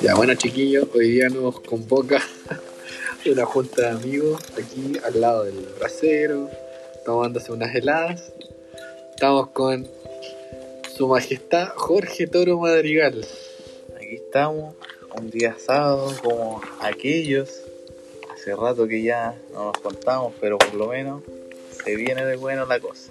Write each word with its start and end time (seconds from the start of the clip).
Ya, 0.00 0.14
bueno, 0.16 0.34
chiquillos, 0.34 0.88
hoy 0.94 1.10
día 1.10 1.28
nos 1.28 1.60
convoca 1.60 2.20
una 3.26 3.46
junta 3.46 3.82
de 3.82 3.88
amigos 3.88 4.42
aquí 4.58 4.98
al 5.04 5.20
lado 5.20 5.44
del 5.44 5.58
brasero, 5.78 6.50
tomándose 7.04 7.52
unas 7.52 7.74
heladas. 7.74 8.32
Estamos 9.10 9.50
con 9.50 9.86
su 10.96 11.08
majestad 11.08 11.68
Jorge 11.76 12.26
Toro 12.26 12.58
Madrigal. 12.58 13.24
Aquí 13.96 14.16
estamos, 14.16 14.74
un 15.16 15.30
día 15.30 15.56
sábado 15.58 16.12
como 16.22 16.60
aquellos. 16.80 17.62
Hace 18.32 18.56
rato 18.56 18.88
que 18.88 19.02
ya 19.02 19.40
no 19.52 19.66
nos 19.66 19.78
contamos, 19.78 20.34
pero 20.40 20.58
por 20.58 20.74
lo 20.74 20.88
menos 20.88 21.22
se 21.84 21.94
viene 21.94 22.24
de 22.24 22.36
bueno 22.36 22.66
la 22.66 22.80
cosa. 22.80 23.10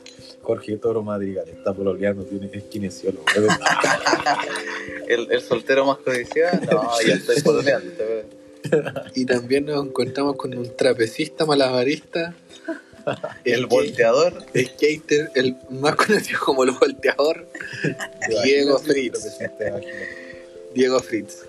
Jorge 0.51 0.75
Toro 0.75 1.01
Madrigal 1.01 1.47
está 1.47 1.73
pololeando, 1.73 2.25
tiene, 2.25 2.49
es 2.51 2.63
kinesiólogo. 2.63 3.23
El, 5.07 5.31
el 5.31 5.41
soltero 5.41 5.85
más 5.85 5.97
codiciado, 5.99 6.59
no, 6.71 6.91
ya 7.05 7.13
estoy 7.15 7.41
pololeando. 7.41 7.89
Y 9.15 9.25
también 9.25 9.65
nos 9.65 9.85
encontramos 9.85 10.35
con 10.35 10.57
un 10.57 10.75
trapecista 10.75 11.45
malabarista, 11.45 12.35
El 13.45 13.65
volteador, 13.65 14.43
skater, 14.55 15.31
el 15.35 15.55
más 15.69 15.95
conocido 15.95 16.39
como 16.41 16.63
el 16.65 16.71
volteador, 16.71 17.47
Diego 18.43 18.77
Fritz. 18.79 19.39
Diego 20.73 20.99
Fritz. 20.99 21.45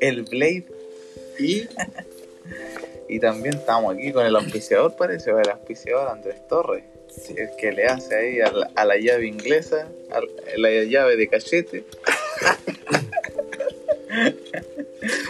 el 0.00 0.22
Blade. 0.22 0.66
Y 1.40 1.66
Y 3.08 3.18
también 3.18 3.54
estamos 3.54 3.94
aquí 3.94 4.12
con 4.12 4.24
el 4.24 4.36
auspiciador, 4.36 4.94
parece, 4.94 5.30
el 5.30 5.50
auspiciador 5.50 6.08
Andrés 6.08 6.46
Torres. 6.46 6.84
El 7.36 7.48
que 7.58 7.72
le 7.72 7.86
hace 7.86 8.14
ahí 8.14 8.40
a 8.40 8.52
la, 8.52 8.70
a 8.74 8.84
la 8.84 8.96
llave 8.96 9.26
inglesa, 9.26 9.88
a 10.10 10.20
la 10.56 10.84
llave 10.84 11.16
de 11.16 11.28
cachete. 11.28 11.84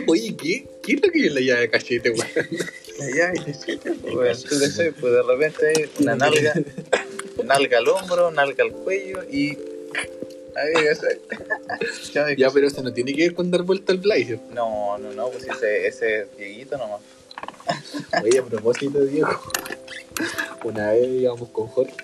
Oye, 0.07 0.37
¿qué? 0.37 0.67
¿Qué 0.83 0.93
es 0.95 1.03
lo 1.03 1.11
que 1.13 1.27
es 1.27 1.33
la 1.33 1.41
llave 1.41 1.61
de 1.63 1.71
cachete, 1.71 2.11
weón? 2.11 2.29
La 2.99 3.11
llave 3.11 3.33
de 3.33 3.45
cachete, 3.53 3.93
pues, 3.93 4.15
weón. 4.15 4.37
¿Tú 4.43 4.59
qué 4.61 4.69
sabes? 4.69 4.95
Pues 5.01 5.13
de 5.13 5.23
repente 5.23 5.67
hay 5.69 5.91
una 6.01 6.15
nalga, 6.17 6.55
nalga 7.45 7.79
al 7.79 7.89
hombro, 7.89 8.31
nalga 8.31 8.65
al 8.65 8.73
cuello 8.73 9.25
y. 9.31 9.57
Ahí, 10.57 10.85
Ya, 10.85 10.95
cachete. 10.95 11.21
pero 12.55 12.67
eso 12.67 12.83
no 12.83 12.93
tiene 12.93 13.15
que 13.15 13.23
ver 13.23 13.35
con 13.35 13.51
dar 13.51 13.63
vuelta 13.63 13.93
al 13.93 13.99
blazer. 13.99 14.39
No, 14.53 14.99
no, 14.99 15.13
no, 15.13 15.29
pues 15.29 15.45
ese, 15.45 15.87
ese 15.87 16.27
Dieguito 16.37 16.77
nomás. 16.77 17.01
Oye, 18.23 18.39
a 18.39 18.45
propósito, 18.45 19.05
Diego, 19.05 19.29
una 20.65 20.91
vez 20.93 21.09
íbamos 21.09 21.49
con 21.51 21.67
Jorge, 21.69 21.95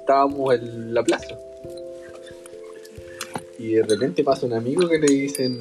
estábamos 0.00 0.54
en 0.54 0.94
la 0.94 1.02
plaza 1.02 1.36
y 3.58 3.74
de 3.74 3.82
repente 3.82 4.24
pasa 4.24 4.46
un 4.46 4.54
amigo 4.54 4.88
que 4.88 4.98
le 4.98 5.06
dicen, 5.06 5.60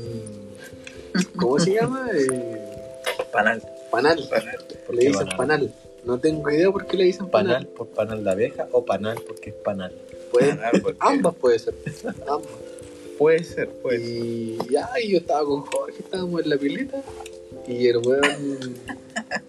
¿cómo 1.37 1.59
se 1.59 1.73
llama? 1.73 2.07
Eh, 2.13 3.25
Panal. 3.31 3.61
panal. 3.91 4.27
Panal. 4.29 4.57
¿Por 4.87 4.95
Le 4.95 5.01
dicen 5.05 5.27
banal? 5.27 5.37
panal. 5.37 5.73
No 6.05 6.17
tengo 6.19 6.49
idea 6.49 6.71
por 6.71 6.87
qué 6.87 6.97
le 6.97 7.03
dicen 7.03 7.27
panal. 7.29 7.57
¿Panal 7.57 7.67
por 7.67 7.87
panal 7.89 8.23
de 8.23 8.31
abeja 8.31 8.67
o 8.71 8.83
panal 8.85 9.19
porque 9.27 9.49
es 9.51 9.55
panal? 9.55 9.91
Puede- 10.31 10.55
Panal, 10.55 10.71
porque- 10.81 10.97
ambas 11.01 11.35
puede 11.35 11.59
ser. 11.59 11.73
Ambas. 12.27 12.47
Puede 13.17 13.43
ser, 13.43 13.67
puede 13.69 13.97
ser. 13.99 14.07
Y 14.25 14.57
ya, 14.71 14.89
y 15.03 15.11
yo 15.11 15.17
estaba 15.17 15.43
con 15.45 15.61
Jorge, 15.61 15.99
estábamos 15.99 16.41
en 16.41 16.49
la 16.49 16.57
pileta 16.57 17.01
y 17.67 17.87
el 17.87 17.97
weón, 17.97 18.75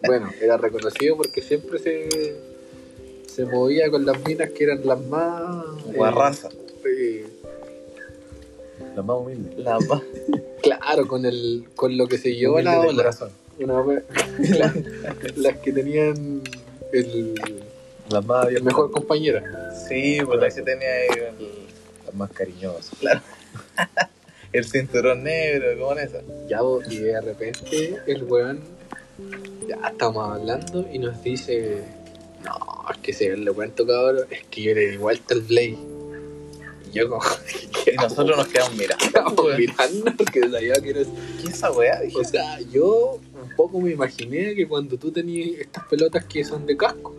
bueno, 0.07 0.31
era 0.41 0.57
reconocido 0.57 1.17
porque 1.17 1.43
siempre 1.43 1.79
se, 1.79 2.37
se 3.27 3.45
movía 3.47 3.91
con 3.91 4.05
las 4.05 4.23
minas 4.27 4.51
que 4.51 4.65
eran 4.65 4.81
las 4.87 5.01
más... 5.07 5.65
eh, 5.89 5.93
Guarraza. 5.95 6.49
eh, 6.85 7.27
Lo 8.97 9.03
más 9.05 9.17
humilde. 9.19 9.63
La 9.63 9.79
más. 9.81 10.03
claro, 10.63 11.07
con 11.09 11.25
el 11.25 11.65
con 11.77 11.97
lo 11.97 12.07
que 12.09 12.19
se 12.19 12.35
llevó 12.35 12.61
la 12.61 12.81
ola. 12.81 13.11
Una 13.59 13.83
la- 14.59 14.75
las 15.37 15.57
que 15.59 15.73
tenían 15.73 16.43
el, 16.93 17.35
Las 18.11 18.25
más 18.25 18.49
el 18.49 18.63
mejor 18.63 18.91
compañera. 18.91 19.73
Sí, 19.89 20.19
pues 20.25 20.41
la 20.41 20.49
que 20.51 20.63
tenía 20.63 20.89
ahí 20.89 21.09
el, 21.39 21.49
las 22.07 22.15
más 22.15 22.31
cariñosas. 22.33 22.91
El 24.53 24.65
cinturón 24.65 25.25
negro, 25.25 25.79
como 25.79 25.93
en 25.93 26.07
esa. 26.07 26.23
Ya, 26.49 26.61
y 26.89 26.97
de 26.97 27.21
repente 27.21 27.99
el 28.07 28.25
weón, 28.25 28.61
ya 29.69 29.89
estamos 29.89 30.29
hablando 30.29 30.87
y 30.93 30.99
nos 30.99 31.23
dice, 31.23 31.85
no, 32.45 32.55
es 32.93 32.99
que 32.99 33.13
se 33.13 33.37
le 33.37 33.53
cuento 33.53 33.87
cabrón, 33.87 34.27
es 34.31 34.45
que 34.45 34.63
yo 34.63 34.75
le 34.75 34.91
di 34.91 34.97
vuelta 34.97 35.35
al 35.35 35.43
Blade. 35.43 35.79
Y 36.87 36.93
yo 36.93 37.09
como, 37.09 37.23
Y 37.87 37.97
nosotros 37.97 38.37
nos 38.37 38.49
quedamos 38.49 38.77
mirando. 38.77 39.05
quedamos 39.13 39.59
mirando 39.59 40.13
porque 40.17 40.49
sabía 40.49 40.75
que 40.75 40.91
era... 40.91 41.01
¿Qué 41.41 41.49
es 41.49 41.55
esa 41.55 41.71
weá? 41.73 42.01
Dije, 42.01 42.19
O 42.19 42.25
sea, 42.25 42.61
yo 42.61 43.21
un 43.43 43.57
poco 43.57 43.81
me 43.81 43.93
imaginé 43.93 44.55
que 44.55 44.67
cuando 44.67 44.97
tú 44.97 45.11
tenías 45.11 45.61
estas 45.61 45.85
pelotas 45.87 46.25
que 46.25 46.45
son 46.45 46.67
de 46.67 46.77
casco, 46.77 47.15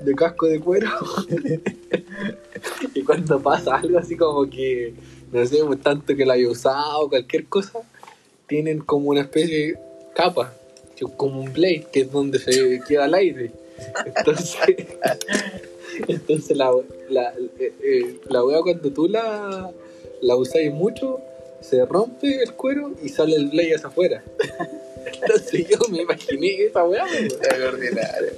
de 0.00 0.14
casco 0.14 0.46
de 0.46 0.60
cuero, 0.60 0.88
y 2.94 3.02
cuando 3.02 3.40
pasa 3.40 3.76
algo 3.76 3.98
así 3.98 4.16
como 4.16 4.48
que, 4.48 4.94
no 5.32 5.46
sé, 5.46 5.64
pues, 5.64 5.80
tanto 5.80 6.14
que 6.14 6.26
la 6.26 6.34
haya 6.34 6.48
usado, 6.48 7.08
cualquier 7.08 7.46
cosa, 7.46 7.80
tienen 8.46 8.80
como 8.80 9.08
una 9.08 9.22
especie 9.22 9.66
de 9.66 9.78
capa, 10.14 10.52
que 10.94 11.06
es 11.06 11.10
como 11.16 11.40
un 11.40 11.52
blade, 11.52 11.86
que 11.90 12.00
es 12.00 12.12
donde 12.12 12.38
se 12.38 12.80
queda 12.86 13.06
el 13.06 13.14
aire. 13.14 13.52
Entonces, 14.04 14.58
entonces 16.08 16.56
la, 16.56 16.70
la, 17.08 17.32
eh, 17.58 17.72
eh, 17.82 18.20
la 18.28 18.44
wea 18.44 18.60
cuando 18.60 18.92
tú 18.92 19.08
la, 19.08 19.70
la 20.20 20.36
usáis 20.36 20.72
mucho, 20.72 21.20
se 21.62 21.84
rompe 21.86 22.42
el 22.42 22.52
cuero 22.52 22.92
y 23.02 23.08
sale 23.08 23.36
el 23.36 23.48
blade 23.48 23.74
hacia 23.74 23.88
afuera. 23.88 24.22
Entonces 25.22 25.66
yo 25.68 25.78
me 25.88 26.02
imaginé 26.02 26.64
esa 26.64 26.84
weá. 26.84 27.06
Qué 27.06 27.64
ordinario. 27.64 28.32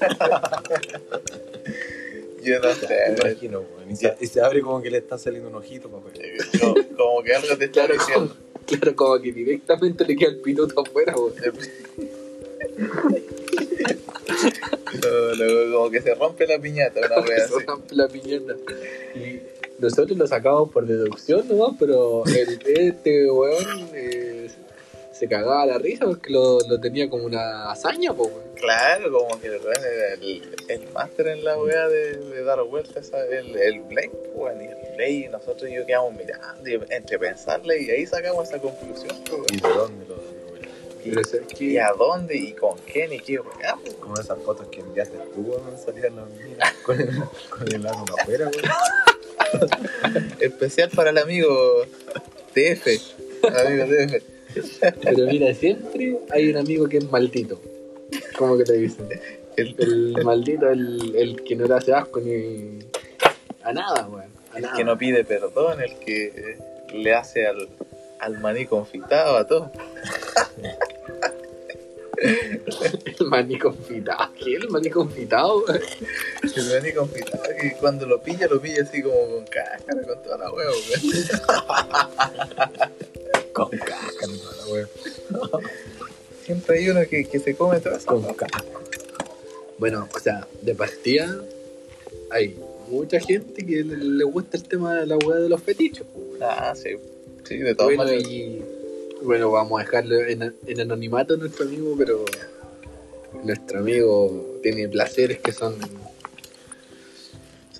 Yo 2.42 2.58
no 2.60 2.72
sé, 2.74 2.88
Me 3.08 3.28
imagino, 3.30 3.60
weón. 3.60 3.90
Y 3.90 3.96
se, 3.96 4.16
y 4.20 4.26
se 4.26 4.40
abre 4.40 4.60
como 4.62 4.80
que 4.82 4.90
le 4.90 4.98
está 4.98 5.18
saliendo 5.18 5.48
un 5.48 5.54
ojito 5.56 5.88
afuera. 5.88 6.18
como, 6.96 7.22
que 7.22 7.34
algo 7.34 7.56
te 7.56 7.64
está 7.66 7.86
Claro, 7.86 7.94
diciendo. 7.94 8.36
claro, 8.66 8.96
como 8.96 9.20
que 9.20 9.32
directamente 9.32 10.04
le 10.04 10.16
queda 10.16 10.30
el 10.30 10.40
piloto 10.40 10.80
afuera, 10.80 11.14
weón. 11.16 11.34
No, 15.02 15.34
no, 15.34 15.72
como 15.76 15.90
que 15.90 16.00
se 16.02 16.14
rompe 16.14 16.46
la 16.46 16.58
piñata, 16.58 17.00
una 17.06 17.20
wea 17.26 17.36
Se 17.48 17.54
así. 17.54 17.64
rompe 17.66 17.94
la 17.94 18.08
piñata. 18.08 18.54
Y 19.14 19.40
nosotros 19.78 20.16
lo 20.16 20.26
sacamos 20.26 20.70
por 20.70 20.86
deducción 20.86 21.46
nomás, 21.48 21.76
pero 21.78 22.24
el, 22.26 22.58
este 22.66 23.30
weón 23.30 23.90
eh, 23.94 24.48
se 25.12 25.28
cagaba 25.28 25.66
la 25.66 25.78
risa 25.78 26.06
porque 26.06 26.30
lo, 26.32 26.60
lo 26.68 26.80
tenía 26.80 27.08
como 27.08 27.24
una 27.24 27.70
hazaña, 27.70 28.12
po, 28.14 28.24
weón. 28.24 28.49
Claro, 28.60 29.10
como 29.10 29.40
que 29.40 29.46
el 29.46 29.60
el, 30.22 30.56
el 30.68 30.88
máster 30.92 31.28
en 31.28 31.44
la 31.44 31.56
wea 31.58 31.88
de, 31.88 32.16
de 32.16 32.44
dar 32.44 32.62
vueltas, 32.62 33.10
el, 33.30 33.56
el 33.56 33.80
Blade, 33.80 34.10
weón, 34.34 34.62
y 34.62 34.66
el 34.66 34.76
Blade, 34.96 35.10
y 35.10 35.28
nosotros 35.28 35.70
y 35.70 35.74
yo 35.74 35.86
quedamos 35.86 36.14
mirando, 36.14 36.68
y 36.68 36.74
entre 36.90 37.18
pensarle, 37.18 37.82
y 37.82 37.90
ahí 37.90 38.06
sacamos 38.06 38.48
esa 38.48 38.58
conclusión, 38.58 39.16
pues, 39.24 39.52
¿Y 39.52 39.60
de 39.60 39.68
dónde 39.68 40.06
lo 40.06 40.20
es 41.02 41.30
que 41.56 41.64
¿Y 41.64 41.78
a 41.78 41.92
dónde? 41.98 42.36
¿Y 42.36 42.52
con 42.52 42.76
quién? 42.80 43.12
¿Y 43.12 43.20
qué 43.20 43.40
weá? 43.40 43.76
pues? 43.80 43.94
Como 43.94 44.14
esas 44.20 44.38
fotos 44.42 44.68
que 44.68 44.80
enviaste 44.80 45.16
tú, 45.34 45.40
weón, 45.40 45.78
salían 45.82 46.16
las 46.16 46.30
minas 46.46 46.72
con 46.84 47.00
el, 47.00 47.22
con 47.48 47.74
el 47.74 47.86
ano 47.86 48.04
afuera, 48.18 48.50
weón. 48.50 49.70
Especial 50.40 50.90
para 50.90 51.10
el 51.10 51.18
amigo 51.18 51.86
TF. 52.54 52.86
Amigo 53.44 53.84
TF. 53.86 54.40
Pero 55.02 55.26
mira, 55.26 55.54
siempre 55.54 56.18
hay 56.30 56.50
un 56.50 56.56
amigo 56.56 56.88
que 56.88 56.98
es 56.98 57.10
maldito. 57.10 57.60
¿Cómo 58.38 58.56
que 58.58 58.64
te 58.64 58.72
dicen? 58.74 59.08
El, 59.56 59.74
El 59.78 60.24
maldito, 60.24 60.68
el, 60.70 61.14
el 61.16 61.42
que 61.42 61.56
no 61.56 61.66
le 61.66 61.74
hace 61.74 61.92
asco 61.92 62.20
ni 62.20 62.78
a 63.62 63.72
nada, 63.72 64.06
weón. 64.08 64.30
El 64.54 64.62
nada. 64.62 64.76
que 64.76 64.84
no 64.84 64.96
pide 64.98 65.24
perdón, 65.24 65.80
el 65.80 65.96
que 65.98 66.56
le 66.92 67.14
hace 67.14 67.46
al, 67.46 67.68
al 68.20 68.38
maní 68.40 68.66
confitado, 68.66 69.36
a 69.36 69.46
todo. 69.46 69.70
El 72.22 73.26
maní 73.28 73.58
confitado. 73.58 74.32
¿Qué? 74.34 74.54
El 74.56 74.68
maní 74.68 74.90
confitado. 74.90 75.64
El 75.68 76.68
maní 76.74 76.92
confitado, 76.92 77.42
que 77.60 77.72
cuando 77.80 78.06
lo 78.06 78.20
pilla, 78.20 78.46
lo 78.46 78.60
pilla 78.60 78.82
así 78.82 79.02
como 79.02 79.16
con 79.16 79.44
cáscara, 79.46 80.02
con 80.02 80.22
toda 80.22 80.38
la 80.38 80.52
huevo, 80.52 80.74
Con 83.54 83.70
Siempre 86.72 86.78
hay 86.78 86.90
uno 86.90 87.08
que, 87.08 87.24
que 87.30 87.38
se 87.38 87.54
come 87.56 87.78
hueá. 87.78 88.34
caca. 88.34 88.64
Bueno, 89.78 90.08
o 90.14 90.18
sea, 90.18 90.46
de 90.62 90.74
partida 90.74 91.42
hay 92.30 92.56
mucha 92.88 93.18
gente 93.20 93.64
que 93.64 93.82
le, 93.82 93.96
le 93.96 94.24
gusta 94.24 94.56
el 94.56 94.64
tema 94.64 94.94
de 94.94 95.06
la 95.06 95.16
weá 95.16 95.38
de 95.38 95.48
los 95.48 95.60
pues, 96.12 96.26
weón. 96.30 96.42
Ah, 96.42 96.74
sí. 96.74 96.90
Sí, 97.44 97.58
de 97.58 97.74
todas 97.74 97.96
Bueno, 97.96 98.04
maneras. 98.04 98.28
y 98.30 98.62
bueno, 99.22 99.50
vamos 99.50 99.80
a 99.80 99.84
dejarlo 99.84 100.20
en, 100.20 100.54
en 100.66 100.80
anonimato 100.80 101.34
a 101.34 101.36
nuestro 101.36 101.64
amigo, 101.66 101.94
pero 101.98 102.24
nuestro 103.42 103.78
amigo 103.80 104.58
tiene 104.62 104.88
placeres 104.88 105.38
que 105.40 105.52
son 105.52 105.76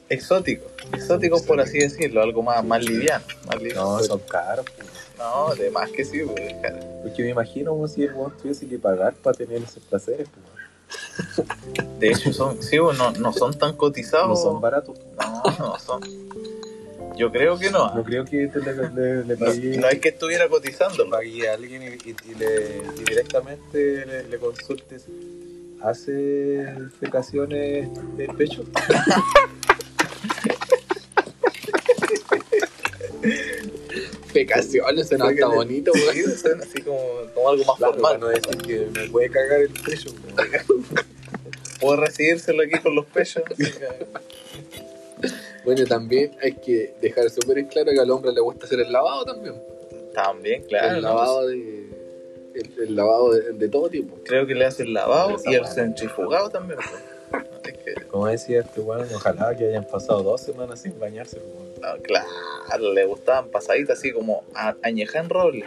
exóticos. 0.09 0.71
Exóticos, 0.93 1.43
por 1.43 1.61
así 1.61 1.79
decirlo, 1.79 2.23
algo 2.23 2.43
más, 2.43 2.65
más 2.65 2.85
liviano. 2.85 3.25
Más 3.47 3.57
liviano. 3.63 3.99
No, 3.99 4.03
son 4.05 4.21
caros. 4.21 4.67
pues. 4.77 4.89
No, 5.21 5.55
de 5.55 5.71
más 5.71 5.91
que 5.91 6.05
sí, 6.05 6.23
pues, 6.27 6.55
cara. 6.63 6.81
Porque 7.03 7.23
me 7.23 7.29
imagino 7.31 7.71
como 7.73 7.87
si 7.87 8.03
el 8.05 8.15
weón 8.15 8.33
tuviese 8.41 8.67
que 8.67 8.79
pagar 8.79 9.15
para 9.15 9.37
tener 9.37 9.63
esos 9.63 9.83
placeres. 9.85 10.27
pues. 10.29 11.49
De 12.01 12.09
hecho, 12.11 12.33
son, 12.33 12.61
sí, 12.63 12.79
pues, 12.79 12.97
no, 12.99 13.13
no 13.13 13.33
son 13.33 13.57
tan 13.59 13.77
cotizados. 13.77 14.29
No 14.29 14.37
son 14.37 14.61
baratos. 14.61 14.99
No, 15.19 15.43
no 15.59 15.79
son. 15.79 16.01
Yo 17.17 17.31
creo 17.31 17.59
que 17.59 17.71
no. 17.71 17.95
No 17.95 18.03
creo 18.03 18.25
que 18.25 18.47
te 18.49 18.61
le, 18.61 18.73
le, 18.91 19.25
le 19.25 19.37
No, 19.37 19.45
pagué, 19.47 19.77
no 19.77 19.87
hay 19.87 20.01
que 20.01 20.09
estuviera 20.09 20.49
cotizando. 20.49 21.05
le 21.05 21.11
pagué 21.11 21.49
a 21.51 21.55
alguien 21.55 21.83
y, 21.83 21.87
y- 22.09 22.17
y 22.31 22.35
le, 22.35 22.83
y 22.99 23.05
directamente 23.05 24.07
le, 24.07 24.25
le 24.29 24.39
consultes. 24.39 25.05
¿Hace 25.83 26.67
fecaciones 26.99 27.89
del 28.17 28.35
pecho? 28.37 28.65
Pecaciones, 34.33 35.09
suena 35.09 35.27
hasta 35.29 35.47
bonito. 35.47 35.93
Sí, 35.95 36.23
suena 36.37 36.63
así 36.65 36.83
como, 36.83 36.99
como 37.35 37.49
algo 37.49 37.65
más 37.65 37.77
Claro, 37.77 37.93
formal. 37.95 38.21
no 38.21 38.29
decir 38.29 38.57
que 38.59 38.87
me 39.01 39.09
puede 39.09 39.31
cagar 39.31 39.61
el 39.61 39.71
pecho. 39.71 40.11
Puedo 41.81 41.97
recibírselo 41.97 42.63
aquí 42.63 42.79
con 42.83 42.95
los 42.95 43.07
pechos. 43.07 43.43
Bueno, 45.65 45.85
también 45.87 46.33
hay 46.43 46.53
que 46.53 46.95
dejar 47.03 47.29
súper 47.31 47.59
en 47.59 47.67
claro 47.67 47.91
que 47.93 48.01
al 48.01 48.11
hombre 48.11 48.33
le 48.33 48.41
gusta 48.41 48.67
hacer 48.67 48.81
el 48.81 48.91
lavado 48.93 49.25
también. 49.25 49.55
También, 50.15 50.63
claro. 50.65 50.97
el 50.97 51.03
lavado 51.03 51.47
de. 51.49 51.91
El, 52.55 52.73
el 52.89 52.97
lavado 52.97 53.33
de, 53.35 53.53
de 53.53 53.69
todo 53.69 53.89
tipo. 53.89 54.17
Creo 54.25 54.47
que 54.47 54.55
le 54.55 54.65
hace 54.65 54.83
el 54.83 54.93
lavado 54.95 55.37
y 55.45 55.55
el 55.55 55.67
centrifugado 55.67 56.49
también. 56.51 56.79
Pues. 58.11 58.13
Como 58.13 58.27
decía 58.27 58.61
este 58.61 58.81
weón, 58.81 59.09
ojalá 59.15 59.57
que 59.57 59.69
hayan 59.69 59.87
pasado 59.87 60.23
dos 60.23 60.41
semanas 60.41 60.81
sin 60.83 60.99
bañarse. 60.99 61.39
weón. 61.39 61.71
ah, 61.83 61.97
claro, 62.03 62.29
le 62.93 63.05
gustaban 63.07 63.49
pasaditas 63.51 63.99
así 63.99 64.13
como 64.13 64.45
a, 64.55 64.77
añeja 64.83 65.19
en 65.21 65.29
roble. 65.29 65.65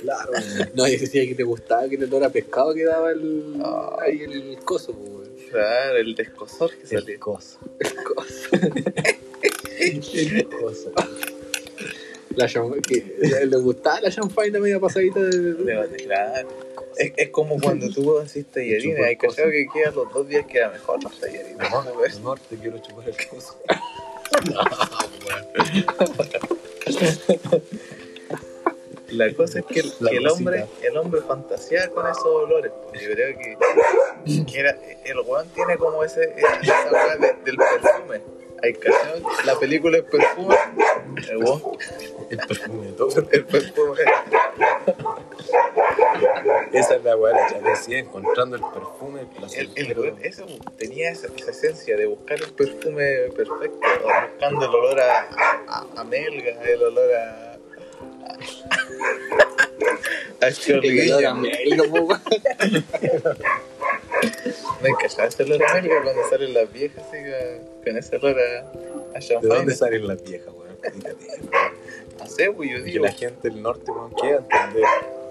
Claro. 0.00 0.32
No, 0.74 0.86
y 0.86 0.96
decía 0.96 1.26
que 1.26 1.34
te 1.34 1.42
gustaba 1.42 1.88
que 1.88 1.96
el 1.96 2.04
olor 2.04 2.24
a 2.24 2.30
pescado 2.30 2.72
que 2.72 2.84
daba 2.84 3.10
el, 3.10 3.56
Ah. 3.64 3.96
ahí 4.00 4.20
el 4.22 4.58
coso, 4.64 4.92
pues, 4.92 5.10
weón. 5.10 5.22
Claro, 5.50 5.96
el 5.98 6.14
descosor 6.14 6.70
que 6.76 6.86
salía. 6.86 7.14
El 7.14 7.18
coso. 7.20 7.58
El 7.80 8.04
coso. 8.04 8.48
El 9.78 10.48
coso. 10.48 10.92
La 12.36 12.46
que 12.46 13.44
le 13.46 13.56
gustaba 13.58 14.00
la 14.00 14.10
champagne 14.10 14.58
media 14.58 14.78
pasadita 14.80 15.20
de. 15.20 15.52
De- 15.54 15.96
Claro. 16.04 16.48
Es, 16.96 17.12
es 17.16 17.28
como 17.30 17.58
cuando 17.60 17.88
tú 17.90 18.18
haces 18.18 18.46
tallarines, 18.46 18.96
Chupar 18.96 19.04
hay 19.08 19.16
cosas. 19.16 19.44
que 19.46 19.66
queda 19.72 19.90
los 19.92 20.12
dos 20.12 20.28
días 20.28 20.46
queda 20.46 20.70
mejor 20.70 21.02
los 21.02 21.18
tallarines. 21.20 21.60
Amor, 21.60 21.84
¿no 21.86 21.96
ves? 21.96 22.16
amor, 22.16 22.38
te 22.40 22.56
quiero 22.56 22.78
chupar 22.78 23.08
el 23.08 23.16
coso. 23.28 23.56
La 29.08 29.30
cosa 29.34 29.58
es 29.58 29.66
que 29.66 29.82
que 29.82 30.16
el 30.16 30.26
hombre, 30.26 30.64
el 30.82 30.96
hombre 30.96 31.20
fantasea 31.20 31.90
con 31.90 32.06
esos 32.06 32.24
olores. 32.24 32.72
pues. 32.90 33.02
Yo 33.02 33.10
creo 33.12 33.36
que, 33.38 33.56
que 34.50 34.58
era, 34.58 34.70
el 35.04 35.20
weón 35.20 35.46
tiene 35.50 35.76
como 35.76 36.02
ese, 36.02 36.32
esa 36.34 36.90
weá 36.90 37.16
de- 37.16 37.34
del 37.44 37.56
perfume. 37.58 38.22
Hay 38.62 38.72
cachado 38.74 39.20
la 39.44 39.58
película 39.58 39.98
es 39.98 40.04
perfume. 40.04 40.56
El 41.28 41.42
El 42.30 42.38
perfume 42.38 42.86
de 42.86 42.92
todo. 42.92 43.28
el 43.32 43.44
perfume. 43.44 44.00
Esa 46.72 46.96
es 46.96 47.04
la 47.04 47.16
weá, 47.16 47.34
la 47.34 47.46
chavecía, 47.48 47.98
encontrando 47.98 48.56
el 48.56 48.62
perfume, 48.62 49.20
el 49.22 49.26
placer. 49.28 49.68
El, 49.74 49.90
el 49.92 50.14
ese 50.22 50.44
tenía 50.78 51.10
esa, 51.10 51.28
esa 51.36 51.50
esencia 51.50 51.96
de 51.96 52.06
buscar 52.06 52.38
el 52.40 52.52
perfume 52.52 53.04
perfecto, 53.36 53.78
buscando 54.30 54.64
el 54.66 54.74
olor 54.74 55.00
a, 55.00 55.28
a, 55.68 55.86
a 55.96 56.04
melga, 56.04 56.62
el 56.62 56.82
olor 56.82 57.14
a. 57.14 57.52
a, 57.52 57.58
a 60.44 60.48
El 60.48 60.54
chorriguillo. 60.56 61.16
olor 61.18 61.26
a 61.26 61.34
melga, 61.34 61.58
hay 61.58 61.70
que 64.98 65.06
ese 65.06 65.42
olor 65.44 65.62
a 65.64 65.74
melga 65.74 66.02
cuando 66.02 66.28
salen 66.28 66.54
las 66.54 66.72
viejas 66.72 67.04
así, 67.08 67.16
con- 67.18 67.82
con 67.84 67.96
ese 67.98 68.16
olor 68.16 68.36
a, 68.40 68.60
a 68.70 69.18
¿De 69.18 69.20
champagne. 69.20 69.54
dónde 69.56 69.74
salen 69.74 70.06
las 70.08 70.22
viejas, 70.22 70.48
weón? 70.54 70.76
No 72.18 72.26
sé, 72.26 72.50
pues 72.52 72.70
yo 72.70 72.78
Y 72.78 72.84
que 72.84 72.90
digo. 72.90 73.04
la 73.04 73.12
gente 73.12 73.48
del 73.48 73.62
norte, 73.62 73.90
weón, 73.90 74.10
quiera 74.12 74.38
entender 74.38 74.84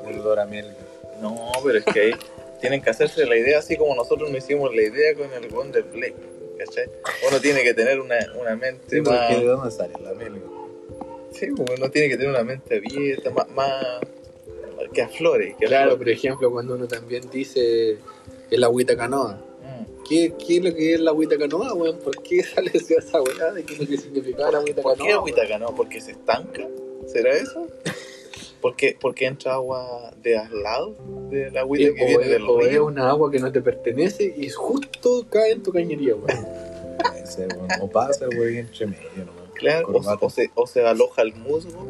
el 0.09 0.19
olor 0.19 0.39
a 0.39 0.45
melga. 0.45 0.73
No, 1.21 1.51
pero 1.63 1.77
es 1.79 1.85
que 1.85 1.99
ahí 2.01 2.11
tienen 2.59 2.81
que 2.81 2.89
hacerse 2.89 3.25
la 3.25 3.35
idea 3.37 3.59
así 3.59 3.75
como 3.77 3.95
nosotros 3.95 4.29
nos 4.29 4.43
hicimos 4.43 4.73
la 4.75 4.81
idea 4.83 5.13
con 5.15 5.31
el 5.31 5.51
weón 5.53 5.71
del 5.71 5.83
Blake. 5.83 6.15
¿Cachai? 6.57 6.85
Uno 7.27 7.39
tiene 7.39 7.63
que 7.63 7.73
tener 7.73 7.99
una, 7.99 8.17
una 8.39 8.55
mente 8.55 8.83
Sí, 8.97 9.01
más. 9.01 9.29
¿de 9.29 9.43
dónde 9.45 9.71
sale 9.71 9.93
la 10.03 10.13
melga? 10.13 10.41
Sí, 11.31 11.47
pues 11.55 11.79
uno 11.79 11.89
tiene 11.89 12.09
que 12.09 12.17
tener 12.17 12.29
una 12.29 12.43
mente 12.43 12.77
abierta, 12.77 13.29
más. 13.31 13.47
más 13.49 13.99
que 14.93 15.01
aflore. 15.01 15.55
Que 15.59 15.65
Claro, 15.67 15.97
por 15.97 16.09
ejemplo, 16.09 16.51
cuando 16.51 16.75
uno 16.75 16.87
también 16.87 17.23
dice 17.31 17.97
el 18.51 18.63
agüita 18.63 18.95
canoa. 18.97 19.33
Mm. 19.63 20.03
¿Qué, 20.07 20.33
¿Qué 20.37 20.57
es 20.57 20.63
lo 20.63 20.75
que 20.75 20.93
es 20.95 20.99
la 20.99 21.11
agüita 21.11 21.37
canoa, 21.37 21.73
weón? 21.73 21.97
¿Por 21.99 22.21
qué 22.21 22.43
sale 22.43 22.69
esa 22.73 22.95
esa 22.95 23.21
weá 23.21 23.53
de 23.53 23.63
qué 23.63 23.73
es 23.73 23.79
lo 23.79 23.87
que 23.87 23.97
significaba 23.97 24.51
la 24.51 24.57
agüita 24.59 24.81
¿Por 24.81 24.91
canoa? 24.93 25.07
qué 25.07 25.13
agüita 25.13 25.47
canoa? 25.47 25.75
¿Porque 25.75 26.01
se 26.01 26.11
estanca? 26.11 26.67
¿Será 27.07 27.31
eso? 27.33 27.67
¿Por 28.61 28.75
qué, 28.75 28.97
porque 28.99 29.25
entra 29.25 29.53
agua 29.55 30.13
de 30.21 30.37
al 30.37 30.61
lado 30.63 30.95
de 31.29 31.49
la 31.51 31.61
agüita 31.61 31.87
Eh, 31.89 31.93
que 31.95 32.03
o, 32.03 32.07
viene 32.07 32.23
es, 32.23 32.29
del 32.29 32.43
o 32.49 32.61
es 32.61 32.69
río? 32.69 32.85
una 32.85 33.09
agua 33.09 33.31
que 33.31 33.39
no 33.39 33.51
te 33.51 33.61
pertenece 33.61 34.33
y 34.37 34.49
justo 34.49 35.25
cae 35.29 35.51
en 35.53 35.63
tu 35.63 35.71
cañería, 35.71 36.15
weón. 36.15 36.27
O 37.81 37.89
pasa, 37.89 38.27
weón, 38.29 38.55
entre 38.57 38.85
medio, 38.87 39.25
nomás. 39.25 39.51
Claro, 39.55 39.87
o, 39.87 40.25
o 40.25 40.29
se, 40.29 40.51
o 40.55 40.67
se 40.67 40.85
aloja 40.85 41.21
el 41.21 41.33
musgo 41.35 41.85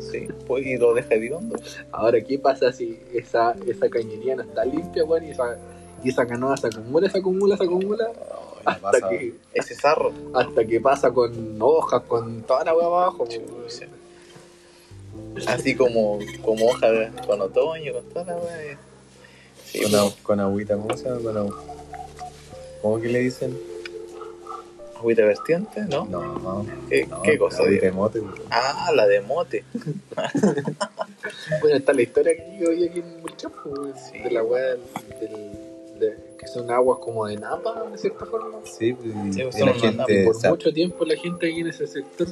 sí, 0.00 0.28
pues, 0.46 0.64
y 0.66 0.76
lo 0.76 0.94
deja 0.94 1.14
hediondo. 1.14 1.58
Ahora, 1.90 2.20
¿qué 2.20 2.38
pasa 2.38 2.72
si 2.72 2.98
esa, 3.12 3.54
esa 3.66 3.88
cañería 3.90 4.36
no 4.36 4.42
está 4.42 4.64
limpia, 4.64 5.04
weón? 5.04 5.24
Y 5.24 5.30
esa, 5.30 5.58
y 6.04 6.08
esa 6.10 6.26
canoa 6.26 6.56
se 6.56 6.68
acumula, 6.68 7.10
se 7.10 7.18
acumula, 7.18 7.56
se 7.56 7.64
acumula, 7.64 8.08
hasta 8.64 8.80
pasa, 8.92 9.08
que, 9.08 9.34
Ese 9.52 9.74
sarro. 9.74 10.12
hasta 10.34 10.64
que 10.64 10.80
pasa 10.80 11.10
con 11.12 11.56
hojas, 11.60 12.02
con 12.02 12.42
toda 12.42 12.64
la 12.64 12.74
weá 12.74 12.86
abajo. 12.86 13.24
weón. 13.24 14.07
Así 15.46 15.74
como, 15.76 16.18
como 16.44 16.66
hoja 16.66 16.90
de- 16.90 17.10
con 17.26 17.40
otoño, 17.40 17.92
con 17.94 18.04
toda 18.10 18.24
la 18.24 18.36
weá. 18.36 18.78
Sí, 19.64 19.82
con, 19.82 19.90
pues, 19.92 20.14
con 20.22 20.40
agüita, 20.40 20.76
¿cómo 20.76 20.96
se 20.96 21.04
llama? 21.08 21.20
Con 21.22 21.36
agua. 21.36 21.64
¿Cómo 22.82 23.00
que 23.00 23.08
le 23.08 23.18
dicen? 23.20 23.56
agüita 24.96 25.22
vertiente, 25.24 25.82
¿no? 25.82 26.06
No, 26.06 26.38
no. 26.40 26.66
¿Qué, 26.88 27.06
no, 27.06 27.22
qué 27.22 27.38
cosa? 27.38 27.62
Agüita 27.62 27.86
de 27.86 27.92
mote, 27.92 28.18
weón. 28.20 28.34
Ah, 28.50 28.90
la 28.94 29.06
de 29.06 29.20
mote. 29.20 29.64
Bueno, 31.60 31.76
está 31.76 31.92
la 31.92 32.02
historia 32.02 32.34
que 32.36 32.58
yo 32.60 32.70
oí 32.70 32.88
aquí 32.88 33.00
en 33.00 33.20
Mulchapo, 33.20 33.68
weón, 33.68 33.94
Sí. 33.96 34.18
de 34.18 34.30
la 34.30 34.42
weá 34.42 34.62
del, 34.64 34.80
del- 35.20 35.98
de- 36.00 36.16
que 36.38 36.46
son 36.46 36.70
aguas 36.70 36.98
como 37.00 37.26
de 37.26 37.36
napa, 37.36 37.84
de 37.90 37.98
cierta 37.98 38.24
forma. 38.26 38.58
Sí, 38.64 38.92
pues, 38.92 39.08
y- 39.36 39.52
Sí, 39.52 39.64
la 39.64 39.72
gente. 39.74 40.24
por 40.24 40.48
mucho 40.50 40.72
tiempo 40.72 41.04
la 41.04 41.16
gente 41.16 41.48
aquí 41.50 41.60
en 41.60 41.68
ese 41.68 41.86
sector 41.86 42.28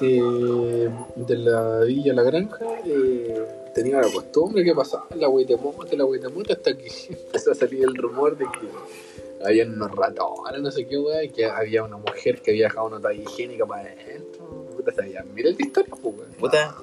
de, 0.00 0.90
de 1.16 1.36
la 1.36 1.80
villa 1.80 2.12
La 2.12 2.22
Granja 2.22 2.58
eh, 2.84 3.46
tenía 3.74 4.00
la 4.00 4.10
costumbre 4.10 4.64
que 4.64 4.74
pasaba 4.74 5.06
la 5.16 5.26
agüita 5.26 5.54
de 5.54 5.60
mote, 5.60 5.96
la 5.96 6.04
agüita 6.04 6.28
de 6.28 6.34
mote, 6.34 6.52
hasta 6.52 6.76
que 6.76 6.88
empezó 7.10 7.52
a 7.52 7.54
salir 7.54 7.84
el 7.84 7.94
rumor 7.94 8.36
de 8.36 8.44
que 8.44 9.44
había 9.44 9.66
unos 9.66 9.90
ratones, 9.92 10.60
no 10.60 10.70
sé 10.70 10.86
qué 10.86 10.98
weá, 10.98 11.24
y 11.24 11.30
que 11.30 11.46
había 11.46 11.84
una 11.84 11.98
mujer 11.98 12.40
que 12.40 12.52
había 12.52 12.64
dejado 12.64 12.86
una 12.86 13.00
toalla 13.00 13.22
higiénica 13.22 13.66
para 13.66 13.82
adentro. 13.82 14.66
Puta, 14.76 14.92
sabía, 14.92 15.24
mira 15.34 15.50
el 15.50 15.60
historia, 15.60 15.94
pues, 16.00 16.14
weón. 16.16 16.30
Puta, 16.38 16.74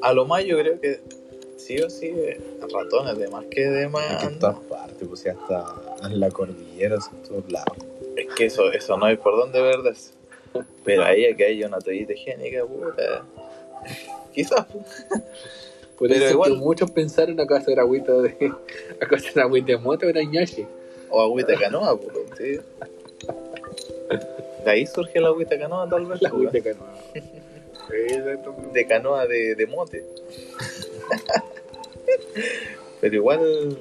a 0.00 0.12
lo 0.12 0.24
más 0.26 0.44
yo 0.44 0.58
creo 0.58 0.80
que 0.80 1.00
sí 1.56 1.78
o 1.80 1.90
sí, 1.90 2.06
eh, 2.06 2.40
ratones 2.72 3.18
de 3.18 3.28
más 3.28 3.44
que 3.50 3.68
de 3.68 3.88
más. 3.88 4.22
en 4.22 4.38
todas 4.38 4.58
partes, 4.60 5.06
pues 5.06 5.24
ya 5.24 5.32
hasta 5.32 6.06
en 6.06 6.20
la 6.20 6.30
cordillera, 6.30 6.96
en 6.96 7.22
todos 7.28 7.50
lados. 7.50 7.76
Es 8.16 8.26
que 8.34 8.46
eso, 8.46 8.72
eso 8.72 8.96
no 8.96 9.06
hay 9.06 9.16
por 9.16 9.36
dónde 9.36 9.60
verdes. 9.60 10.14
Pero 10.84 11.04
ahí 11.04 11.34
que 11.36 11.44
haya 11.44 11.66
una 11.66 11.78
toallita 11.78 12.12
higiénica, 12.12 12.64
puta. 12.64 13.24
Quizás, 14.32 14.64
pues. 14.72 15.04
Por 15.98 16.08
Pero 16.08 16.24
eso 16.24 16.34
igual- 16.34 16.52
que 16.52 16.56
muchos 16.58 16.90
pensaron 16.92 17.40
acá 17.40 17.56
hacer 17.56 17.80
agüita 17.80 18.12
de 18.12 18.52
acá 19.00 19.16
hacer 19.16 19.40
agüita 19.40 19.72
de 19.72 19.78
mote 19.78 20.06
o 20.06 20.08
era 20.08 20.22
ñache. 20.22 20.66
O 21.10 21.20
agüita 21.20 21.52
de 21.52 21.58
canoa, 21.58 21.98
pues. 21.98 22.12
sí. 22.38 22.60
De 24.64 24.70
ahí 24.70 24.86
surge 24.86 25.20
la 25.20 25.28
agüita 25.28 25.54
de 25.56 25.60
canoa, 25.62 25.88
tal 25.88 26.06
vez. 26.06 26.18
La 26.22 26.30
pues, 26.30 26.48
agüita 26.48 26.52
de 26.52 26.62
canoa. 26.62 26.94
De 28.72 28.86
canoa 28.86 29.26
de, 29.26 29.54
de 29.54 29.66
mote. 29.66 30.04
Pero 33.00 33.14
igual, 33.14 33.78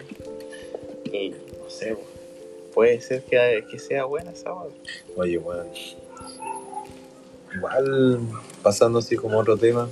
no 1.07 1.69
sé, 1.69 1.95
po, 1.95 2.01
puede 2.74 3.01
ser 3.01 3.21
que, 3.24 3.65
que 3.69 3.79
sea 3.79 4.05
buena 4.05 4.31
esa 4.31 4.50
agua. 4.50 4.67
Oye, 5.15 5.38
bueno. 5.38 5.65
Igual, 7.56 8.20
pasando 8.63 9.00
así 9.00 9.16
como 9.16 9.38
otro 9.39 9.58
tema, 9.58 9.88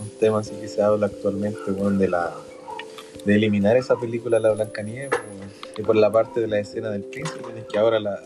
un 0.00 0.10
tema 0.18 0.40
así 0.40 0.52
que 0.60 0.68
se 0.68 0.82
habla 0.82 1.06
actualmente, 1.06 1.70
bueno, 1.70 1.98
de 1.98 2.08
la 2.08 2.32
de 3.24 3.34
eliminar 3.34 3.76
esa 3.76 3.96
película 3.96 4.38
La 4.40 4.50
Blancanieves, 4.52 5.10
weón. 5.12 5.50
y 5.78 5.82
por 5.82 5.94
la 5.96 6.10
parte 6.10 6.40
de 6.40 6.46
la 6.48 6.58
escena 6.58 6.90
del 6.90 7.02
príncipe, 7.04 7.44
es 7.56 7.64
que 7.66 7.78
ahora 7.78 8.00
la, 8.00 8.20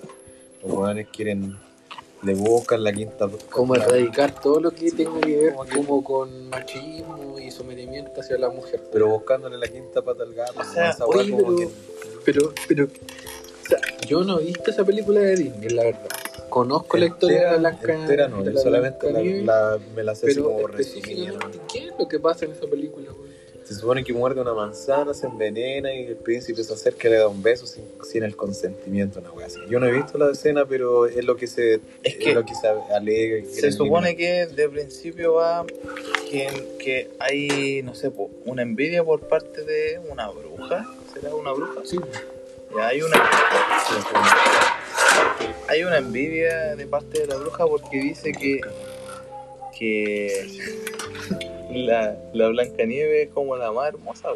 Los 0.63 0.73
weones 0.73 1.09
quieren, 1.13 1.57
le 2.23 2.35
buscan 2.35 2.83
la 2.83 2.93
quinta. 2.93 3.29
Como 3.51 3.75
la- 3.75 3.85
erradicar 3.85 4.41
todo 4.41 4.59
lo 4.61 4.71
que 4.71 4.91
tenga 4.91 5.21
que 5.21 5.37
ver 5.37 5.55
Como 5.55 6.03
con 6.03 6.49
machismo 6.49 7.39
y 7.39 7.51
sometimiento 7.51 8.21
hacia 8.21 8.39
la 8.39 8.49
mujer. 8.49 8.81
Pero 8.93 9.09
buscándole 9.09 9.59
la 9.59 9.69
quinta 9.69 10.01
pata 10.03 10.23
al 10.23 10.33
gato. 10.35 10.61
O 10.61 10.65
sea, 10.65 10.97
oye, 11.07 11.31
como 11.31 11.57
pero- 11.57 11.57
que- 11.57 11.69
Pero, 12.25 12.53
pero, 12.69 12.85
o 12.85 13.69
sea, 13.69 13.79
yo 14.09 14.25
no 14.25 14.41
he 14.41 14.45
visto 14.45 14.71
esa 14.71 14.85
película 14.85 15.21
de 15.21 15.37
Disney, 15.37 15.69
la 15.71 15.85
verdad. 15.85 16.09
Conozco 16.57 16.97
la 16.97 17.05
historia 17.05 17.39
de 17.39 17.45
la 17.51 17.59
Blanca. 17.59 17.95
entera 17.95 18.29
no, 18.29 18.43
de 18.43 18.55
yo 18.55 18.59
solamente 18.59 19.13
la, 19.13 19.79
me 19.95 20.03
la 20.03 20.15
sé 20.15 20.29
pero 20.29 20.45
como 20.45 20.69
específicamente, 20.71 21.61
¿qué 21.71 21.89
es 21.89 21.93
lo 21.99 22.09
que 22.09 22.19
pasa 22.19 22.47
en 22.47 22.53
esa 22.53 22.67
película, 22.67 23.11
güey? 23.11 23.31
Se 23.65 23.75
supone 23.75 24.03
que 24.03 24.15
muerde 24.15 24.41
una 24.41 24.55
manzana, 24.55 25.13
se 25.13 25.27
envenena 25.27 25.93
y 25.93 26.07
el 26.07 26.17
príncipe 26.17 26.65
se 26.65 26.73
acerca 26.73 27.09
y 27.09 27.11
le 27.11 27.19
da 27.19 27.29
un 27.29 27.43
beso 27.43 27.67
sin, 27.67 27.85
sin 28.03 28.23
el 28.23 28.37
consentimiento, 28.37 29.19
una 29.21 29.33
wea 29.33 29.49
así. 29.49 29.61
Yo 29.69 29.79
no 29.79 29.87
he 29.87 29.93
visto 29.93 30.17
la 30.17 30.31
escena, 30.31 30.65
pero 30.65 31.05
es 31.05 31.23
lo 31.27 31.37
que 31.37 31.47
se, 31.47 31.75
Es 31.75 31.83
es 32.03 32.17
que 32.17 32.33
lo 32.33 32.47
que 32.47 32.55
se 32.55 32.69
alega. 32.69 33.47
Se 33.53 33.71
supone 33.71 34.17
que 34.17 34.47
de 34.47 34.69
principio 34.71 35.35
va 35.35 35.67
que, 36.31 36.49
que 36.79 37.11
hay, 37.19 37.83
no 37.83 37.95
sé, 37.95 38.11
una 38.47 38.63
envidia 38.63 39.05
por 39.05 39.21
parte 39.29 39.63
de 39.63 40.01
una 40.11 40.31
bruja. 40.31 40.87
¿Será 41.13 41.35
una 41.35 41.53
bruja? 41.53 41.83
Sí. 41.85 41.99
Ya 42.75 42.87
hay 42.87 43.03
una. 43.03 43.17
Hay 45.69 45.83
una 45.83 45.99
envidia 45.99 46.77
de 46.77 46.87
parte 46.87 47.21
de 47.21 47.27
la 47.27 47.37
bruja 47.37 47.67
porque 47.67 47.99
dice 47.99 48.33
que, 48.33 48.61
que 49.79 50.47
la, 51.73 52.17
la 52.33 52.49
Blancanieves 52.49 53.29
es 53.29 53.35
como 53.35 53.57
la 53.57 53.73
más 53.73 53.89
hermosa. 53.89 54.31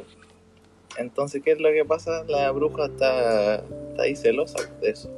Entonces, 0.97 1.41
¿qué 1.45 1.53
es 1.53 1.61
lo 1.61 1.71
que 1.73 1.85
pasa? 1.85 2.25
La 2.25 2.51
bruja 2.51 2.87
está, 2.87 3.57
está 3.91 4.03
ahí 4.03 4.17
celosa 4.17 4.59
de 4.81 4.91
eso. 4.91 5.09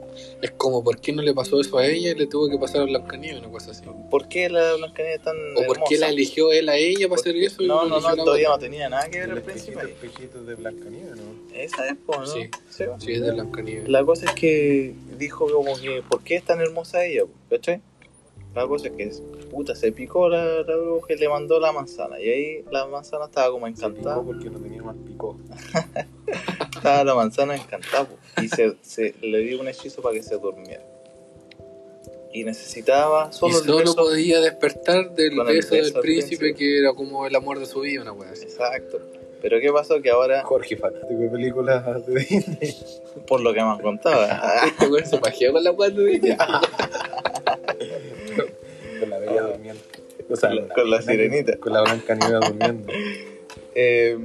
Es 0.42 0.50
como, 0.52 0.84
¿por 0.84 1.00
qué 1.00 1.12
no 1.12 1.22
le 1.22 1.32
pasó 1.32 1.58
eso 1.60 1.78
a 1.78 1.86
ella 1.86 2.10
y 2.10 2.14
le 2.14 2.26
tuvo 2.26 2.50
que 2.50 2.58
pasar 2.58 2.82
a 2.82 2.84
Blancanieves, 2.84 3.40
una 3.40 3.50
cosa 3.50 3.70
así? 3.70 3.82
¿Por 4.10 4.28
qué 4.28 4.50
la 4.50 4.74
Blancanieves 4.74 5.18
es 5.20 5.24
tan 5.24 5.36
¿O 5.56 5.66
por 5.66 5.82
qué 5.84 5.96
la 5.96 6.10
eligió 6.10 6.52
él 6.52 6.68
a 6.68 6.76
ella 6.76 7.08
para 7.08 7.20
hacer 7.20 7.34
eso? 7.36 7.62
y 7.62 7.68
No, 7.68 7.86
no, 7.86 8.00
no, 8.00 8.16
todavía 8.16 8.50
no 8.50 8.58
tenía 8.58 8.90
nada 8.90 9.08
que 9.08 9.20
ver 9.20 9.30
El 9.30 9.36
al 9.38 9.42
principio. 9.42 9.80
espejito, 9.80 10.04
ahí. 10.04 10.08
espejito 10.08 10.44
de. 10.44 10.56
Esa 11.62 11.88
es, 11.88 11.96
¿no? 12.08 12.26
Sí. 12.26 12.50
Sí. 12.70 12.84
Sí, 12.98 13.12
es 13.12 13.20
de 13.22 13.32
Blancanieves. 13.32 13.88
La 13.88 14.04
cosa 14.04 14.26
es 14.26 14.32
que 14.32 14.94
dijo 15.18 15.46
como 15.50 15.76
que, 15.78 16.02
¿por 16.08 16.22
qué 16.22 16.36
es 16.36 16.44
tan 16.44 16.60
hermosa 16.60 17.04
ella? 17.04 17.22
¿Cachai? 17.50 17.80
La 18.54 18.66
cosa 18.66 18.88
es 18.88 18.92
que, 18.94 19.10
puta, 19.50 19.74
se 19.74 19.92
picó 19.92 20.28
la, 20.28 20.62
la 20.62 20.76
bruja 20.76 21.14
y 21.14 21.16
le 21.16 21.28
mandó 21.28 21.58
la 21.58 21.72
manzana. 21.72 22.20
Y 22.20 22.28
ahí 22.28 22.64
la 22.70 22.86
manzana 22.86 23.24
estaba 23.26 23.50
como 23.50 23.66
Se 23.66 23.72
picó 23.72 23.86
encantada. 23.88 24.22
porque 24.22 24.50
no 24.50 24.58
tenía 24.60 24.82
más 24.82 24.96
pico. 25.06 25.38
Estaba 26.76 27.04
la 27.04 27.14
manzana 27.14 27.56
encantada. 27.56 28.04
po. 28.04 28.42
Y 28.42 28.48
se, 28.48 28.74
se 28.82 29.14
le 29.22 29.38
dio 29.38 29.60
un 29.60 29.68
hechizo 29.68 30.02
para 30.02 30.14
que 30.16 30.22
se 30.22 30.36
durmiera. 30.36 30.82
Y 32.34 32.44
necesitaba 32.44 33.28
Y 33.30 33.34
solo 33.36 33.58
el 33.58 33.64
solo 33.64 33.78
beso. 33.78 33.94
podía 33.96 34.40
despertar 34.40 35.14
del 35.14 35.36
beso 35.36 35.46
beso 35.46 35.74
del 35.74 35.92
príncipe, 36.02 36.36
príncipe. 36.38 36.54
que 36.54 36.78
era 36.78 36.92
como 36.94 37.26
el 37.26 37.34
amor 37.34 37.58
de 37.58 37.66
su 37.66 37.80
vida, 37.80 38.02
una 38.02 38.12
wea 38.12 38.30
así. 38.32 38.44
Exacto. 38.44 39.00
Pero 39.42 39.60
¿qué 39.60 39.72
pasó? 39.72 40.00
Que 40.00 40.10
ahora, 40.10 40.42
Jorge, 40.44 40.76
fanático 40.76 41.14
de 41.20 41.28
películas 41.28 42.06
de 42.06 42.14
Disney. 42.20 42.76
por 43.26 43.40
lo 43.40 43.52
que 43.52 43.60
me 43.60 43.68
han 43.70 43.78
contado, 43.80 44.24
Este 44.66 44.86
weón 44.86 45.04
se 45.04 45.18
pajeó 45.18 45.52
con 45.52 45.64
la 45.64 45.72
wea 45.72 45.90
de 45.90 46.12
ella. 46.14 46.36
Con 49.00 49.10
la 49.10 49.18
bella 49.18 49.42
durmiendo. 49.42 49.82
O 50.30 50.36
sea, 50.36 50.48
Con 50.50 50.58
la- 50.68 50.74
con 50.74 50.90
la 50.90 51.02
sirenita. 51.02 51.56
Con 51.58 51.72
la 51.72 51.82
Blancanieves 51.82 52.40
durmiendo. 52.48 52.92
Eh, 53.74 54.16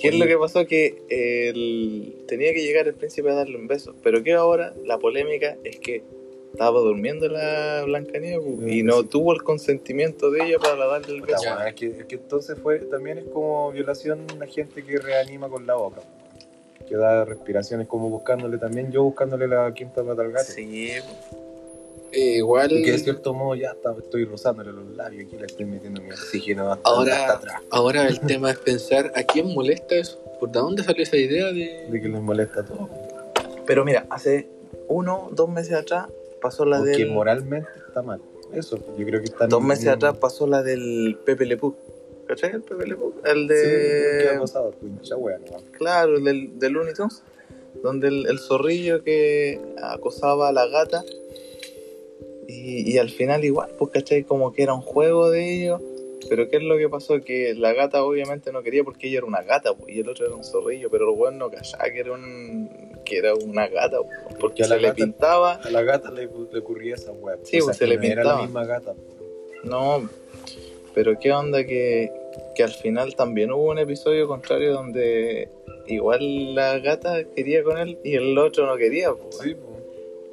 ¿Qué 0.00 0.08
es 0.08 0.14
lo 0.18 0.26
que 0.26 0.36
pasó? 0.36 0.66
Que 0.66 1.02
el- 1.08 2.14
tenía 2.26 2.52
que 2.52 2.62
llegar 2.62 2.88
el 2.88 2.94
príncipe 2.94 3.30
a 3.30 3.34
darle 3.34 3.56
un 3.56 3.68
beso. 3.68 3.94
Pero 4.02 4.22
que 4.24 4.32
ahora 4.32 4.74
la 4.84 4.98
polémica 4.98 5.56
es 5.64 5.78
que 5.78 6.02
estaba 6.54 6.78
durmiendo 6.80 7.28
la 7.28 7.82
Blancanieves 7.84 8.38
po, 8.38 8.66
y 8.68 8.82
no 8.84 9.02
tuvo 9.04 9.32
el 9.34 9.42
consentimiento 9.42 10.30
de 10.30 10.46
ella 10.46 10.58
para 10.58 10.86
darle 10.86 11.16
el 11.16 11.20
beso. 11.22 11.42
Bueno, 11.42 11.66
es, 11.66 11.74
que, 11.74 11.86
es 11.86 12.04
que 12.06 12.14
entonces 12.14 12.56
fue, 12.62 12.78
también 12.78 13.18
es 13.18 13.24
como 13.24 13.72
violación 13.72 14.24
a 14.40 14.46
gente 14.46 14.84
que 14.84 14.98
reanima 14.98 15.48
con 15.48 15.66
la 15.66 15.74
boca. 15.74 16.00
Que 16.88 16.96
da 16.96 17.24
respiraciones 17.24 17.88
como 17.88 18.08
buscándole 18.08 18.58
también, 18.58 18.92
yo 18.92 19.02
buscándole 19.02 19.48
la 19.48 19.72
quinta 19.74 20.04
pata 20.04 20.22
al 20.22 20.30
gato. 20.32 20.52
Sí, 20.52 20.90
Eh, 22.12 22.36
igual. 22.36 22.70
Y 22.70 22.84
que 22.84 22.92
de 22.92 22.98
cierto 22.98 23.34
modo 23.34 23.56
ya 23.56 23.70
está, 23.70 23.92
estoy 23.98 24.24
rozándole 24.24 24.70
los 24.70 24.86
labios, 24.96 25.26
aquí 25.26 25.36
le 25.36 25.46
estoy 25.46 25.66
metiendo 25.66 26.00
mi 26.02 26.10
oxígeno 26.10 26.70
hasta, 26.70 26.88
hasta 26.88 26.90
Ahora, 26.90 27.32
atrás. 27.32 27.62
ahora 27.70 28.06
el 28.06 28.20
tema 28.26 28.50
es 28.52 28.58
pensar 28.58 29.10
a 29.16 29.24
quién 29.24 29.52
molesta 29.52 29.96
eso. 29.96 30.20
¿Por 30.38 30.52
de 30.52 30.60
dónde 30.60 30.84
salió 30.84 31.02
esa 31.02 31.16
idea 31.16 31.46
de.? 31.46 31.88
De 31.90 32.00
que 32.00 32.08
les 32.08 32.20
molesta 32.20 32.64
todo. 32.64 32.88
pero 33.66 33.84
mira, 33.84 34.06
hace 34.10 34.46
uno, 34.86 35.30
dos 35.32 35.48
meses 35.48 35.72
atrás 35.72 36.06
pasó 36.44 36.66
la 36.66 36.82
del... 36.82 37.10
moralmente 37.10 37.70
está 37.88 38.02
mal. 38.02 38.20
Eso, 38.52 38.78
yo 38.98 39.06
creo 39.06 39.20
que 39.20 39.26
está 39.26 39.46
Dos 39.46 39.62
meses 39.62 39.88
atrás 39.88 40.18
pasó 40.18 40.46
la 40.46 40.62
del 40.62 41.18
Pepe 41.24 41.46
Le 41.46 41.56
Pew. 41.56 41.74
¿Cachai 42.28 42.50
el 42.52 42.62
Pepe 42.62 42.86
Le 42.86 42.96
Pew? 42.96 43.14
El 43.24 43.48
Sí, 43.48 43.48
¿qué 43.48 44.28
ha 44.28 44.32
de... 44.34 44.38
pasado? 44.40 44.74
Ya 45.02 45.16
wea, 45.16 45.38
no. 45.38 45.56
Claro, 45.72 46.18
el 46.18 46.24
del, 46.24 46.58
del 46.58 46.72
Looney 46.74 46.92
Tunes, 46.92 47.22
donde 47.82 48.08
el, 48.08 48.26
el 48.26 48.38
zorrillo 48.38 49.02
que 49.02 49.58
acosaba 49.82 50.50
a 50.50 50.52
la 50.52 50.66
gata 50.66 51.02
y, 52.46 52.92
y 52.92 52.98
al 52.98 53.08
final 53.08 53.42
igual, 53.42 53.70
pues 53.78 53.90
cachai, 53.90 54.24
como 54.24 54.52
que 54.52 54.64
era 54.64 54.74
un 54.74 54.82
juego 54.82 55.30
de 55.30 55.50
ellos, 55.50 55.80
pero 56.28 56.50
¿qué 56.50 56.58
es 56.58 56.62
lo 56.62 56.76
que 56.76 56.90
pasó? 56.90 57.22
Que 57.22 57.54
la 57.54 57.72
gata 57.72 58.04
obviamente 58.04 58.52
no 58.52 58.62
quería 58.62 58.84
porque 58.84 59.08
ella 59.08 59.18
era 59.18 59.26
una 59.26 59.42
gata 59.42 59.74
pues, 59.74 59.94
y 59.94 60.00
el 60.00 60.08
otro 60.10 60.26
era 60.26 60.34
un 60.34 60.44
zorrillo, 60.44 60.90
pero 60.90 61.10
el 61.10 61.18
weón 61.18 61.38
no 61.38 61.50
callaba 61.50 61.84
que 61.84 62.00
era, 62.00 62.12
un, 62.12 62.68
que 63.04 63.18
era 63.18 63.34
una 63.34 63.68
gata, 63.68 63.98
porque 64.40 64.62
a 64.64 64.68
la 64.68 64.74
se 64.76 64.80
le 64.80 64.88
gata- 64.88 64.96
pintaba, 64.96 65.54
A 65.54 65.70
la 65.70 65.82
gata 65.82 66.10
le, 66.10 66.28
le 66.52 66.58
ocurría 66.58 66.94
esa 66.94 67.12
wea. 67.12 67.36
Sí, 67.42 67.58
pues, 67.62 67.76
se 67.76 67.86
le 67.86 67.96
no 67.96 68.02
Era 68.02 68.14
pintaba. 68.22 68.36
la 68.36 68.42
misma 68.46 68.64
gata. 68.66 68.94
no, 69.64 70.08
pero 70.94 71.18
¿qué 71.18 71.32
onda 71.32 71.64
que, 71.66 72.10
que 72.54 72.62
al 72.62 72.72
final 72.72 73.14
también 73.16 73.50
hubo 73.52 73.70
un 73.70 73.78
episodio 73.78 74.26
contrario 74.28 74.72
donde 74.72 75.48
igual 75.86 76.54
la 76.54 76.78
gata 76.78 77.24
quería 77.34 77.62
con 77.64 77.78
él 77.78 77.98
y 78.04 78.14
el 78.14 78.36
otro 78.38 78.66
no 78.66 78.76
quería, 78.76 79.12
pues. 79.12 79.38
Sí, 79.38 79.54
pues. 79.54 79.74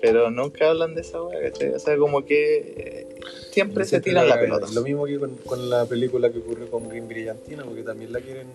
Pero 0.02 0.32
nunca 0.32 0.70
hablan 0.70 0.96
de 0.96 1.02
esa 1.02 1.22
weá. 1.22 1.52
O 1.76 1.80
sea, 1.80 1.96
como 1.98 2.26
que 2.26 2.58
eh, 2.76 3.08
siempre 3.52 3.86
se 3.86 4.02
tiran 4.02 4.28
la 4.28 4.40
pelota. 4.40 4.66
Lo 4.74 4.82
mismo 4.82 5.06
que 5.06 5.20
con, 5.20 5.36
con 5.46 5.70
la 5.70 5.86
película 5.86 6.32
que 6.32 6.40
ocurrió 6.40 6.70
con 6.72 6.90
Green 6.90 7.08
Brillantina, 7.08 7.64
porque 7.64 7.84
también 7.84 8.12
la 8.12 8.20
quieren. 8.20 8.48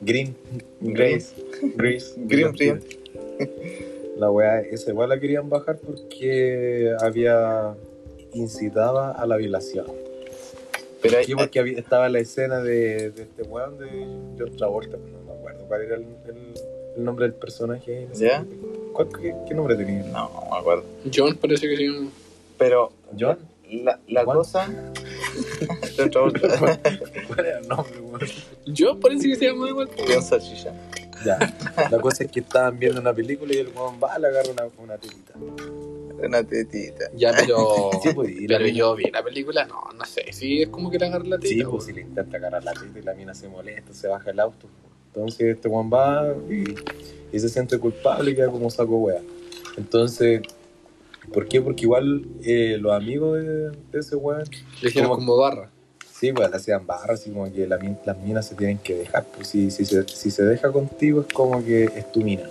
Green. 0.00 0.34
Grace. 0.80 1.34
Grace. 1.76 2.14
Green 2.16 2.50
Brillant. 2.52 2.84
La 4.18 4.30
weá, 4.30 4.60
esa 4.60 4.90
igual 4.90 5.10
la 5.10 5.20
querían 5.20 5.48
bajar 5.48 5.78
porque 5.78 6.92
había. 7.00 7.74
incitaba 8.34 9.12
a 9.12 9.26
la 9.26 9.36
violación. 9.36 9.86
Pero 11.00 11.22
Sí, 11.22 11.34
porque 11.34 11.60
había- 11.60 11.78
estaba 11.78 12.08
la 12.08 12.18
escena 12.18 12.60
de, 12.60 13.10
de 13.10 13.22
este 13.22 13.42
weón 13.44 13.78
de 13.78 13.86
John 14.38 14.56
Travolta, 14.56 14.96
no 14.96 15.22
me 15.32 15.38
acuerdo 15.38 15.64
cuál 15.68 15.82
era 15.82 15.94
el, 15.96 16.02
el- 16.26 16.54
el 16.96 17.04
nombre 17.04 17.26
del 17.26 17.34
personaje. 17.34 18.08
¿Ya? 18.14 18.44
¿Cuál- 18.92 19.08
qué, 19.20 19.34
qué 19.46 19.54
nombre 19.54 19.76
tenía? 19.76 20.02
no, 20.02 20.28
no 20.34 20.48
me 20.50 20.58
acuerdo. 20.58 20.82
John 21.14 21.36
parece 21.36 21.68
que 21.68 21.76
se 21.76 21.82
llama. 21.84 22.10
Pero 22.58 22.90
¿John? 23.18 23.38
la, 23.70 24.00
la 24.08 24.24
cosa. 24.24 24.66
John 25.96 26.10
Travolta. 26.10 26.48
¿Cuál 27.28 27.46
era 27.46 27.58
el 27.60 27.68
nombre, 27.68 28.00
weón? 28.00 28.20
John 28.76 28.98
parece 28.98 29.28
que 29.28 29.36
se 29.36 29.44
llama 29.46 29.68
igual. 29.68 29.88
John 30.08 30.22
Salchicha. 30.22 30.72
Ya. 31.24 31.38
La 31.90 32.00
cosa 32.00 32.24
es 32.24 32.30
que 32.30 32.40
estaban 32.40 32.78
viendo 32.78 33.00
una 33.00 33.12
película 33.12 33.52
y 33.52 33.58
el 33.58 33.68
weón 33.68 33.96
va, 34.02 34.18
le 34.18 34.28
agarra 34.28 34.50
una, 34.50 34.64
una 34.82 34.98
tetita. 34.98 35.34
Una 36.22 36.42
tetita. 36.44 37.04
Ya, 37.14 37.32
pero. 37.38 37.90
Sí, 38.02 38.10
pues, 38.14 38.30
y 38.30 38.46
la 38.48 38.56
pero 38.58 38.64
mina- 38.66 38.76
yo 38.78 38.94
vi 38.94 39.10
la 39.10 39.22
película, 39.22 39.64
no, 39.66 39.82
no 39.96 40.04
sé. 40.04 40.32
Sí, 40.32 40.62
es 40.62 40.68
como 40.68 40.90
que 40.90 40.98
le 40.98 41.06
agarra 41.06 41.24
la 41.24 41.38
teta. 41.38 41.48
Sí, 41.54 41.62
pues 41.64 41.84
si 41.84 41.92
le 41.92 42.02
intenta 42.02 42.36
agarrar 42.36 42.62
la 42.64 42.72
teta 42.72 42.98
y 42.98 43.02
la 43.02 43.14
mina 43.14 43.34
se 43.34 43.48
molesta, 43.48 43.92
se 43.92 44.08
baja 44.08 44.30
el 44.30 44.40
auto. 44.40 44.66
Entonces 45.14 45.56
este 45.56 45.68
weón 45.68 45.90
va 45.92 46.34
y, 46.50 46.74
y 47.36 47.40
se 47.40 47.48
siente 47.48 47.78
culpable 47.78 48.30
y 48.30 48.34
queda 48.34 48.50
como 48.50 48.70
saco 48.70 48.96
wea. 48.98 49.20
Entonces, 49.76 50.42
¿por 51.32 51.46
qué? 51.48 51.60
Porque 51.60 51.82
igual 51.82 52.24
eh, 52.44 52.76
los 52.80 52.92
amigos 52.92 53.38
de, 53.42 53.70
de 53.70 53.98
ese 53.98 54.16
weón, 54.16 54.44
Le 54.82 54.88
hicieron 54.88 55.10
como- 55.10 55.20
como 55.26 55.36
barra. 55.36 55.70
Sí, 56.18 56.32
pues 56.32 56.50
le 56.50 56.56
hacían 56.56 56.86
barras 56.86 57.26
y 57.26 57.30
como 57.30 57.52
que 57.52 57.66
la 57.66 57.78
las 58.04 58.18
minas 58.18 58.46
se 58.46 58.54
tienen 58.54 58.78
que 58.78 58.94
dejar. 58.96 59.24
Pues 59.34 59.48
si, 59.48 59.70
si, 59.70 59.84
se, 59.84 60.06
si 60.08 60.30
se 60.30 60.44
deja 60.44 60.70
contigo 60.72 61.20
es 61.26 61.32
como 61.32 61.64
que 61.64 61.84
es 61.84 62.10
tu 62.12 62.20
mina. 62.20 62.48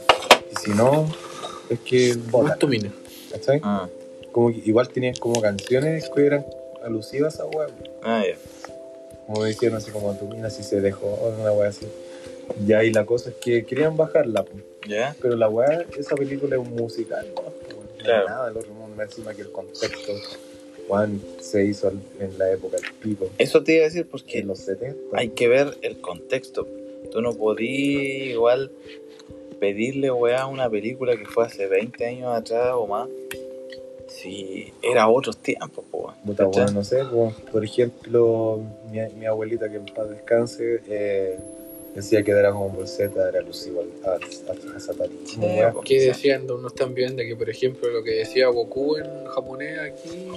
Y 0.51 0.55
si 0.59 0.71
no, 0.71 1.07
es 1.69 1.79
que 1.81 2.13
bótala, 2.15 2.49
¿Cuánto 2.49 2.67
mina? 2.67 2.91
¿cachai? 3.31 3.59
Ah, 3.63 3.87
Como 4.31 4.49
que 4.51 4.61
igual 4.65 4.87
tenían 4.89 5.15
como 5.15 5.41
canciones 5.41 6.09
que 6.13 6.25
eran 6.25 6.45
alusivas 6.83 7.39
a 7.39 7.45
weón. 7.45 7.71
ah, 8.03 8.23
ya. 8.25 8.35
como 9.25 9.43
decían 9.43 9.75
así 9.75 9.91
como 9.91 10.13
tu 10.15 10.25
mina 10.27 10.49
si 10.49 10.63
se 10.63 10.79
dejó 10.79 11.07
una 11.39 11.51
wea 11.51 11.69
así 11.69 11.85
ya 12.65 12.81
y 12.85 12.93
la 12.93 13.05
cosa 13.05 13.29
es 13.31 13.35
que 13.35 13.65
querían 13.65 13.97
bajarla 13.97 14.43
po. 14.45 14.53
¿Ya? 14.87 15.13
pero 15.21 15.35
la 15.35 15.49
wea 15.49 15.85
esa 15.99 16.15
película 16.15 16.55
es 16.55 16.61
un 16.61 16.73
musical 16.75 17.25
no, 17.35 17.41
no 17.41 17.51
Claro. 17.97 18.29
nada 18.29 18.47
del 18.47 18.57
otro 18.57 18.73
mundo 18.73 19.03
encima 19.03 19.33
que 19.33 19.41
el 19.41 19.51
contexto 19.51 20.13
Juan 20.87 21.21
se 21.41 21.65
hizo 21.65 21.87
al- 21.89 21.99
en 22.19 22.37
la 22.37 22.51
época 22.51 22.77
del 22.77 22.91
pico 23.01 23.29
Eso 23.37 23.63
te 23.63 23.73
iba 23.75 23.81
a 23.83 23.85
decir 23.85 24.07
porque 24.09 24.39
en 24.39 24.47
los 24.47 24.59
70 24.59 24.97
hay 25.13 25.29
que 25.29 25.47
ver 25.47 25.77
el 25.81 25.99
contexto. 25.99 26.67
Tú 27.11 27.21
no 27.21 27.33
podías 27.33 28.27
igual 28.31 28.71
pedirle, 29.59 30.11
weá, 30.11 30.45
una 30.47 30.69
película 30.69 31.17
que 31.17 31.25
fue 31.25 31.45
hace 31.45 31.67
20 31.67 32.05
años 32.05 32.35
atrás 32.35 32.71
o 32.75 32.87
más, 32.87 33.07
Sí, 34.09 34.71
era 34.81 35.09
otros 35.09 35.37
tiempos, 35.37 35.83
po. 35.91 36.13
Puta, 36.25 36.71
no 36.71 36.81
sé, 36.83 37.03
po, 37.03 37.33
por 37.51 37.63
ejemplo, 37.65 38.61
mi, 38.89 38.99
mi 39.19 39.25
abuelita 39.25 39.69
que 39.69 39.75
en 39.75 39.85
paz 39.85 40.09
descanse, 40.09 40.79
eh, 40.87 41.37
decía 41.93 42.23
que 42.23 42.31
Dragon 42.33 42.73
Ball 42.73 42.87
Z 42.87 43.27
era 43.29 43.39
alusivo 43.39 43.81
al, 43.81 44.09
a, 44.09 44.13
a, 44.15 44.77
a 44.77 44.79
satanismo, 44.79 45.47
po. 45.73 45.81
¿Qué 45.81 45.99
decían? 45.99 46.47
No 46.47 46.65
están 46.67 46.93
viendo 46.93 47.21
que, 47.21 47.35
por 47.35 47.49
ejemplo, 47.49 47.89
lo 47.89 48.01
que 48.01 48.11
decía 48.11 48.47
Goku 48.47 48.95
en 48.95 49.25
japonés 49.25 49.77
aquí 49.79 50.29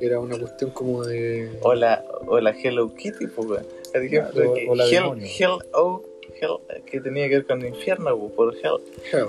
era 0.00 0.20
una 0.20 0.38
cuestión 0.38 0.70
como 0.70 1.04
de. 1.04 1.58
O 1.62 1.74
la, 1.74 2.04
o 2.26 2.40
la 2.40 2.50
Hello 2.50 2.94
Kitty, 2.94 3.26
po, 3.28 3.42
weón. 3.42 3.66
Por 3.92 4.02
ejemplo, 4.02 4.32
Claro, 4.32 4.54
que 4.54 4.66
o 4.68 4.74
la 4.74 4.86
Hell. 4.86 5.22
Hell, 5.22 5.58
oh, 5.72 6.02
Hell, 6.40 6.82
que 6.84 7.00
tenía 7.00 7.28
que 7.28 7.36
ver 7.36 7.46
con 7.46 7.62
el 7.62 7.68
infierno, 7.68 8.16
po, 8.18 8.28
por 8.30 8.54
Hell. 8.54 8.80
Hell. 9.12 9.28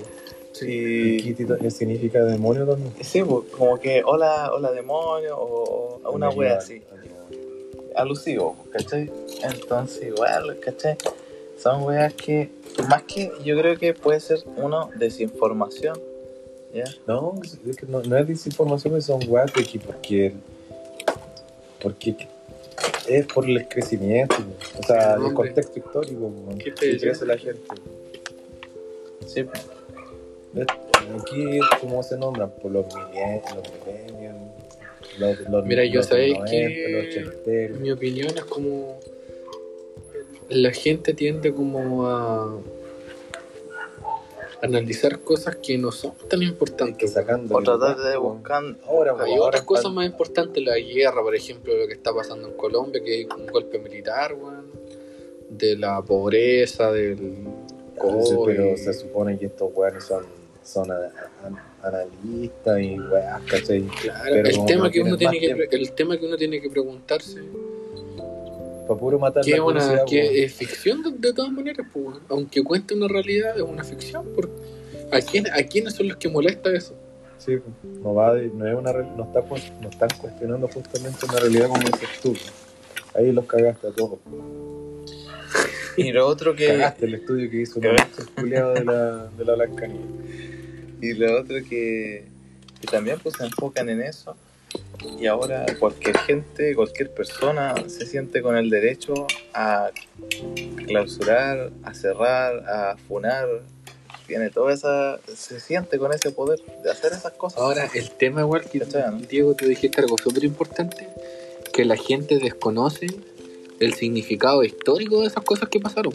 Sí. 0.52 1.18
Y, 1.20 1.34
Kitty 1.36 1.70
significa 1.70 2.24
demonio 2.24 2.66
también. 2.66 2.94
sí, 3.02 3.24
po, 3.24 3.46
como 3.58 3.78
que 3.80 4.04
hola, 4.06 4.52
hola 4.54 4.72
demonio, 4.72 5.38
o, 5.38 6.00
o 6.04 6.12
una 6.12 6.30
wea 6.30 6.58
así. 6.58 6.82
alusivo, 7.96 8.56
¿cachai? 8.72 9.12
Entonces, 9.44 10.08
igual, 10.08 10.60
¿cachai? 10.60 10.98
Son 11.58 11.84
weas 11.84 12.14
que, 12.14 12.50
más 12.90 13.04
que, 13.04 13.32
yo 13.44 13.58
creo 13.58 13.78
que 13.78 13.94
puede 13.94 14.20
ser 14.20 14.40
uno, 14.58 14.90
desinformación, 14.98 15.98
¿ya? 16.74 16.86
No, 17.08 17.34
es 17.44 17.78
que 17.78 17.86
no, 17.86 18.02
no 18.02 18.18
es 18.18 18.28
desinformación, 18.28 19.02
son 19.02 19.22
weas 19.28 19.54
de 19.54 19.64
que 19.64 19.80
porque, 19.80 20.34
porque 21.82 22.16
es 23.08 23.26
por 23.28 23.50
el 23.50 23.68
crecimiento, 23.68 24.36
o 24.80 24.84
sea, 24.84 25.16
el 25.16 25.34
contexto 25.34 25.80
histórico, 25.80 26.26
weón, 26.28 26.58
¿Qué 26.58 26.72
te 26.72 26.92
que 26.92 26.98
crece 27.00 27.26
la 27.26 27.38
gente. 27.38 27.62
Sí, 29.28 29.44
po. 29.44 29.52
Aquí, 31.20 31.60
¿cómo 31.82 32.02
se 32.04 32.18
nombran? 32.18 32.50
Por 32.62 32.72
los 32.72 32.86
millennials, 32.88 33.44
los 33.56 33.64
millennials, 33.86 34.38
los, 35.20 35.40
los, 35.50 35.66
Mira, 35.66 35.86
yo 35.86 36.02
sabéis 36.04 36.34
90, 36.40 36.50
que- 36.52 36.90
los 36.90 37.06
ochenteros. 37.08 37.80
Mi 37.80 37.92
opinión 37.92 38.30
es 38.36 38.46
como. 38.46 39.00
La 40.50 40.72
gente 40.72 41.14
tiende 41.14 41.54
como 41.54 42.08
a. 42.08 42.60
analizar 44.66 45.20
cosas 45.22 45.56
que 45.58 45.78
no 45.78 45.92
son 45.92 46.14
tan 46.30 46.42
importantes. 46.44 47.14
sacando 47.14 47.56
O 47.56 47.62
tratar 47.62 47.98
de 47.98 48.18
buscar, 48.18 48.64
ahora, 48.86 49.14
Hay 49.20 49.32
ahora 49.34 49.48
otras 49.48 49.64
cosas 49.64 49.92
más 49.92 50.06
importantes, 50.06 50.64
la 50.64 50.78
guerra, 50.78 51.22
por 51.22 51.36
ejemplo, 51.36 51.76
lo 51.76 51.88
que 51.88 51.94
está 51.94 52.14
pasando 52.14 52.48
en 52.48 52.54
Colombia, 52.56 53.02
que 53.04 53.12
hay 53.14 53.24
un 53.26 53.48
golpe 53.48 53.80
militar, 53.80 54.36
de 55.50 55.78
la 55.78 56.02
pobreza, 56.02 56.92
del 56.92 57.18
pero 58.46 58.76
se 58.78 58.94
supone 58.94 59.38
que 59.40 59.46
estos 59.46 59.72
weones 59.74 60.04
son, 60.04 60.26
son 60.64 60.92
a- 60.92 60.96
a- 60.96 61.88
analistas 61.88 62.80
y 62.82 63.00
weas, 63.00 63.42
¿cachai? 63.44 63.82
Claro, 64.02 64.24
pero 64.32 64.50
el 64.50 64.66
tema 64.66 64.92
que 64.92 65.02
uno 65.02 65.16
tiene 65.18 65.40
que 65.40 65.68
el 65.72 65.92
tema 65.94 66.18
que 66.18 66.26
uno 66.26 66.36
tiene 66.36 66.60
que 66.60 66.70
preguntarse 66.70 67.40
Para 68.88 69.00
puro 69.00 69.20
matar 69.20 69.44
que 69.44 69.52
la 69.52 69.64
una 69.64 70.06
que 70.06 70.44
es 70.44 70.54
ficción 70.54 71.02
de, 71.04 71.12
de 71.12 71.34
todas 71.34 71.52
maneras 71.52 71.88
pues, 71.92 72.18
aunque 72.30 72.64
cuente 72.64 72.94
una 72.94 73.08
realidad 73.08 73.56
es 73.56 73.62
una 73.64 73.84
ficción 73.84 74.26
porque 74.36 74.54
a 75.12 75.22
quién 75.22 75.48
a 75.48 75.64
quiénes 75.64 75.94
son 75.94 76.08
los 76.08 76.18
que 76.18 76.30
molesta 76.30 76.72
eso 76.72 76.96
Sí, 77.38 77.58
pues, 77.58 77.94
no 78.02 78.16
va 78.16 78.34
de- 78.34 78.48
no 78.48 78.68
es 78.68 78.76
una 78.76 78.92
no 78.92 79.24
está 79.26 79.44
no 79.82 79.90
están 79.90 80.10
cuestionando 80.20 80.68
justamente 80.68 81.26
una 81.28 81.40
realidad 81.40 81.68
como 81.68 81.82
dices 81.82 82.10
tú. 82.22 82.34
Ahí 83.14 83.32
los 83.32 83.46
cagaste 83.46 83.88
a 83.88 83.92
todos. 83.92 84.20
y 85.98 86.12
lo 86.12 86.28
otro 86.28 86.56
que, 86.56 86.68
Cagaste 86.68 87.06
el 87.06 87.16
estudio 87.16 87.50
que 87.50 87.62
hizo 87.62 87.80
el 87.80 87.96
culiado 88.36 88.74
de 88.74 88.84
la, 88.84 89.28
de 89.28 89.46
la 89.46 89.56
Blancanía. 89.56 90.02
y 91.02 91.14
lo 91.14 91.40
otro 91.40 91.58
que, 91.70 92.26
que 92.82 92.88
también 92.90 93.20
pues 93.22 93.36
se 93.38 93.46
enfocan 93.46 93.90
en 93.90 94.02
eso, 94.02 94.36
y 95.20 95.28
ahora 95.28 95.66
cualquier 95.80 96.18
gente, 96.20 96.76
cualquier 96.76 97.12
persona 97.14 97.76
se 97.88 98.06
siente 98.06 98.42
con 98.42 98.58
el 98.58 98.70
derecho 98.70 99.14
a 99.54 99.92
clausurar, 100.88 101.72
a 101.84 101.94
cerrar, 101.94 102.58
a 102.68 102.98
funar, 103.08 103.48
tiene 104.28 104.50
toda 104.50 104.74
esa, 104.74 105.20
se 105.36 105.60
siente 105.60 105.98
con 106.00 106.12
ese 106.14 106.32
poder 106.32 106.60
de 106.84 106.92
hacer 106.92 107.14
esas 107.14 107.34
cosas. 107.34 107.60
ahora 107.62 107.88
el 107.94 108.10
tema 108.12 108.42
igual 108.42 108.64
que. 108.70 108.82
Diego 109.30 109.54
tú 109.56 109.66
dijiste 109.68 110.02
algo 110.02 110.18
súper 110.18 110.44
importante 110.44 111.08
que 111.72 111.86
la 111.86 111.96
gente 111.98 112.38
desconoce 112.40 113.08
el 113.80 113.94
significado 113.94 114.64
histórico 114.64 115.22
de 115.22 115.28
esas 115.28 115.44
cosas 115.44 115.70
que 115.70 115.80
pasaron 115.80 116.14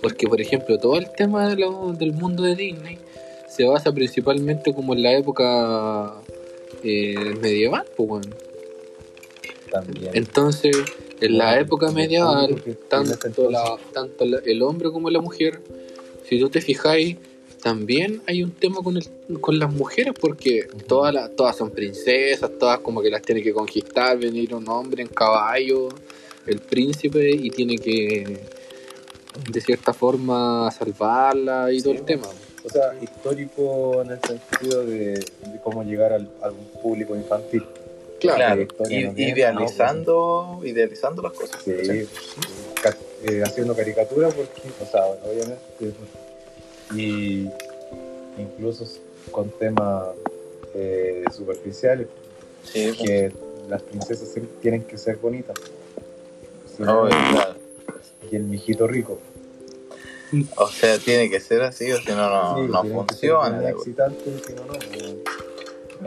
porque 0.00 0.26
por 0.26 0.40
ejemplo 0.40 0.78
todo 0.78 0.96
el 0.96 1.12
tema 1.12 1.46
de 1.48 1.56
lo- 1.56 1.92
del 1.92 2.12
mundo 2.14 2.42
de 2.42 2.56
Disney 2.56 2.98
se 3.48 3.64
basa 3.64 3.92
principalmente 3.92 4.72
como 4.72 4.94
en 4.94 5.02
la 5.02 5.12
época 5.12 6.14
eh, 6.82 7.34
medieval 7.40 7.84
pues, 7.96 8.08
weón. 8.10 8.34
También. 9.70 10.10
Entonces, 10.14 10.76
en 11.20 11.38
la 11.38 11.46
Bueno, 11.50 11.60
época 11.62 11.90
medieval, 11.92 12.62
tanto, 12.88 13.12
ese 13.14 13.28
entonces. 13.28 13.52
la, 13.52 13.76
tanto 13.92 14.24
la- 14.24 14.40
el 14.44 14.62
hombre 14.62 14.90
como 14.90 15.10
la 15.10 15.20
mujer, 15.20 15.60
si 16.28 16.38
tú 16.40 16.48
te 16.50 16.60
fijáis, 16.60 17.16
también 17.62 18.22
hay 18.26 18.42
un 18.42 18.52
tema 18.52 18.78
con, 18.82 18.96
el, 18.96 19.06
con 19.40 19.58
las 19.58 19.72
mujeres, 19.72 20.14
porque 20.18 20.66
todas, 20.88 21.12
las 21.14 21.36
todas 21.36 21.56
son 21.56 21.70
princesas, 21.70 22.50
todas 22.58 22.80
como 22.80 23.02
que 23.02 23.10
las 23.10 23.22
tiene 23.22 23.42
que 23.42 23.52
conquistar, 23.52 24.18
venir 24.18 24.54
un 24.54 24.66
hombre 24.68 25.02
en 25.02 25.08
caballo, 25.08 25.88
el 26.46 26.58
príncipe, 26.58 27.30
y 27.30 27.50
tiene 27.50 27.76
que, 27.76 28.40
de 29.52 29.60
cierta 29.60 29.92
forma, 29.92 30.70
salvarla 30.70 31.70
y 31.70 31.80
todo 31.82 31.92
el 31.92 31.98
Sí. 31.98 32.04
tema. 32.06 32.26
O 32.64 32.68
sea, 32.68 32.92
histórico 33.00 34.02
en 34.02 34.10
el 34.10 34.20
sentido 34.20 34.84
de, 34.84 35.14
de 35.14 35.60
cómo 35.62 35.82
llegar 35.82 36.12
al, 36.12 36.28
a 36.42 36.50
un 36.50 36.64
público 36.82 37.16
infantil. 37.16 37.64
Claro, 38.20 38.66
no 38.78 38.90
idealizando, 38.90 40.60
idealizando 40.62 41.22
las 41.22 41.32
cosas. 41.32 41.62
Sí, 41.64 41.70
eh, 43.22 43.42
haciendo 43.44 43.74
caricatura 43.74 44.28
porque, 44.28 44.62
o 44.82 44.86
sea, 44.86 45.06
obviamente, 45.06 45.94
y 46.94 47.48
incluso 48.38 48.86
con 49.30 49.50
temas 49.50 50.04
eh, 50.74 51.24
superficiales, 51.34 52.08
Sí, 52.64 52.92
pues. 52.94 52.98
que 52.98 53.32
las 53.70 53.82
princesas 53.82 54.28
siempre 54.28 54.52
tienen 54.60 54.82
que 54.84 54.98
ser 54.98 55.16
bonitas. 55.16 55.56
Si 56.76 56.82
No, 56.82 57.08
claro. 57.08 57.54
y 58.30 58.36
el 58.36 58.42
mijito 58.44 58.86
rico. 58.86 59.18
O 60.56 60.66
sea, 60.68 60.98
tiene 60.98 61.28
que 61.30 61.40
ser 61.40 61.62
así, 61.62 61.90
o 61.92 61.96
si 61.98 62.08
no, 62.10 62.28
no, 62.30 62.56
Sí, 62.56 62.70
no 62.72 62.84
funciona. 63.04 63.68
excitantes, 63.70 64.42
si 64.46 64.52
no, 64.54 64.62
no. 64.64 64.72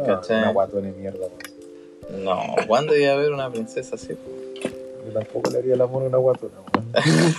no. 0.08 0.22
Una 0.30 0.52
guatona 0.52 0.88
de 0.88 0.94
mierda. 0.94 1.28
no. 2.12 2.36
No, 2.36 2.56
¿cuándo 2.68 2.96
iba 2.96 3.12
a 3.12 3.14
haber 3.16 3.32
una 3.32 3.52
princesa 3.52 3.96
así? 3.96 4.16
Yo 5.06 5.12
tampoco 5.14 5.50
le 5.52 5.58
haría 5.60 5.74
el 5.74 5.82
amor 5.82 6.04
a 6.04 6.08
una 6.08 6.18
guatona. 6.18 6.54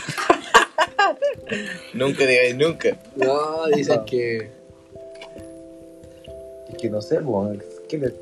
Nunca 1.93 2.27
digáis 2.27 2.57
nunca. 2.57 2.99
no, 3.17 3.67
dicen 3.67 3.97
No. 3.97 4.05
que 4.05 4.51
Es 6.71 6.77
que 6.81 6.91
no 6.91 7.01
sé, 7.03 7.19
weón, 7.19 7.61
es 7.61 7.81
que 7.89 7.99
le- 7.99 8.15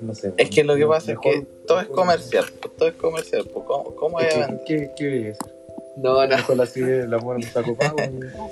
no 0.00 0.14
sé. 0.14 0.32
Es 0.36 0.50
que 0.50 0.64
lo 0.64 0.76
que 0.76 0.86
pasa 0.86 1.12
mejor- 1.12 1.26
es 1.34 1.40
que 1.40 1.46
todo 1.66 1.80
es 1.80 1.86
comercial. 1.88 2.46
Todo 2.78 2.88
es 2.88 2.94
comercial. 2.94 3.46
¿Cómo, 3.52 3.94
cómo 3.94 4.18
Es 4.20 4.36
vender? 4.36 4.60
¿Qué, 4.66 4.90
qué 4.96 5.30
es? 5.30 5.38
No, 5.96 6.26
no, 6.26 6.36
el 7.36 7.44
saco 7.44 7.74
pago, 7.76 7.98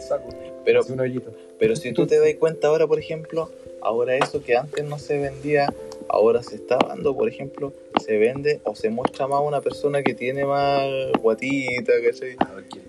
saco. 0.06 0.28
Pero, 0.64 0.80
Así 0.80 0.92
un 0.92 1.00
hoyito. 1.00 1.32
pero 1.58 1.76
si 1.76 1.92
tú 1.92 2.06
te 2.06 2.18
das 2.20 2.34
cuenta 2.38 2.68
ahora, 2.68 2.86
por 2.86 2.98
ejemplo, 2.98 3.50
ahora 3.80 4.16
eso 4.16 4.42
que 4.42 4.56
antes 4.56 4.84
no 4.84 4.98
se 4.98 5.18
vendía, 5.18 5.72
ahora 6.08 6.42
se 6.42 6.56
está 6.56 6.76
dando, 6.86 7.16
por 7.16 7.28
ejemplo, 7.28 7.72
se 8.04 8.18
vende 8.18 8.60
o 8.64 8.74
se 8.74 8.90
muestra 8.90 9.26
más 9.26 9.40
una 9.42 9.60
persona 9.60 10.02
que 10.02 10.14
tiene 10.14 10.44
más 10.44 10.82
guatita, 11.22 11.92
¿cachai? 12.04 12.36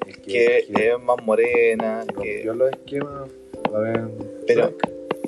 El 0.08 0.22
Que 0.22 0.58
el 0.58 0.74
que 0.74 0.92
es 0.92 1.00
más 1.00 1.24
morena, 1.24 2.06
que... 2.08 2.14
rompió 2.44 2.54
los 2.56 2.72
esquemas, 2.72 3.30
a 3.74 3.80
ver, 3.80 4.02
Pero- 4.48 4.74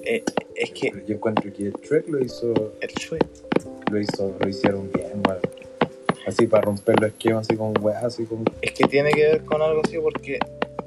eh, 0.03 0.23
es 0.55 0.71
que 0.71 0.91
yo 1.07 1.15
encuentro 1.15 1.51
que 1.53 1.71
Shrek 1.83 2.07
lo 2.09 2.19
hizo, 2.23 2.53
el 2.81 2.89
Shrek 2.89 3.25
lo 3.91 3.99
hizo, 3.99 4.35
lo 4.39 4.49
hicieron 4.49 4.91
bien, 4.91 5.21
weón. 5.27 5.39
Así 6.25 6.47
para 6.47 6.63
romper 6.63 6.99
los 6.99 7.11
esquemas, 7.11 7.47
así 7.47 7.57
con 7.57 7.73
weá, 7.81 7.99
así 7.99 8.25
con. 8.25 8.43
Es 8.61 8.73
que 8.73 8.87
tiene 8.87 9.11
que 9.11 9.23
ver 9.23 9.45
con 9.45 9.61
algo 9.61 9.81
así 9.83 9.97
porque 9.97 10.39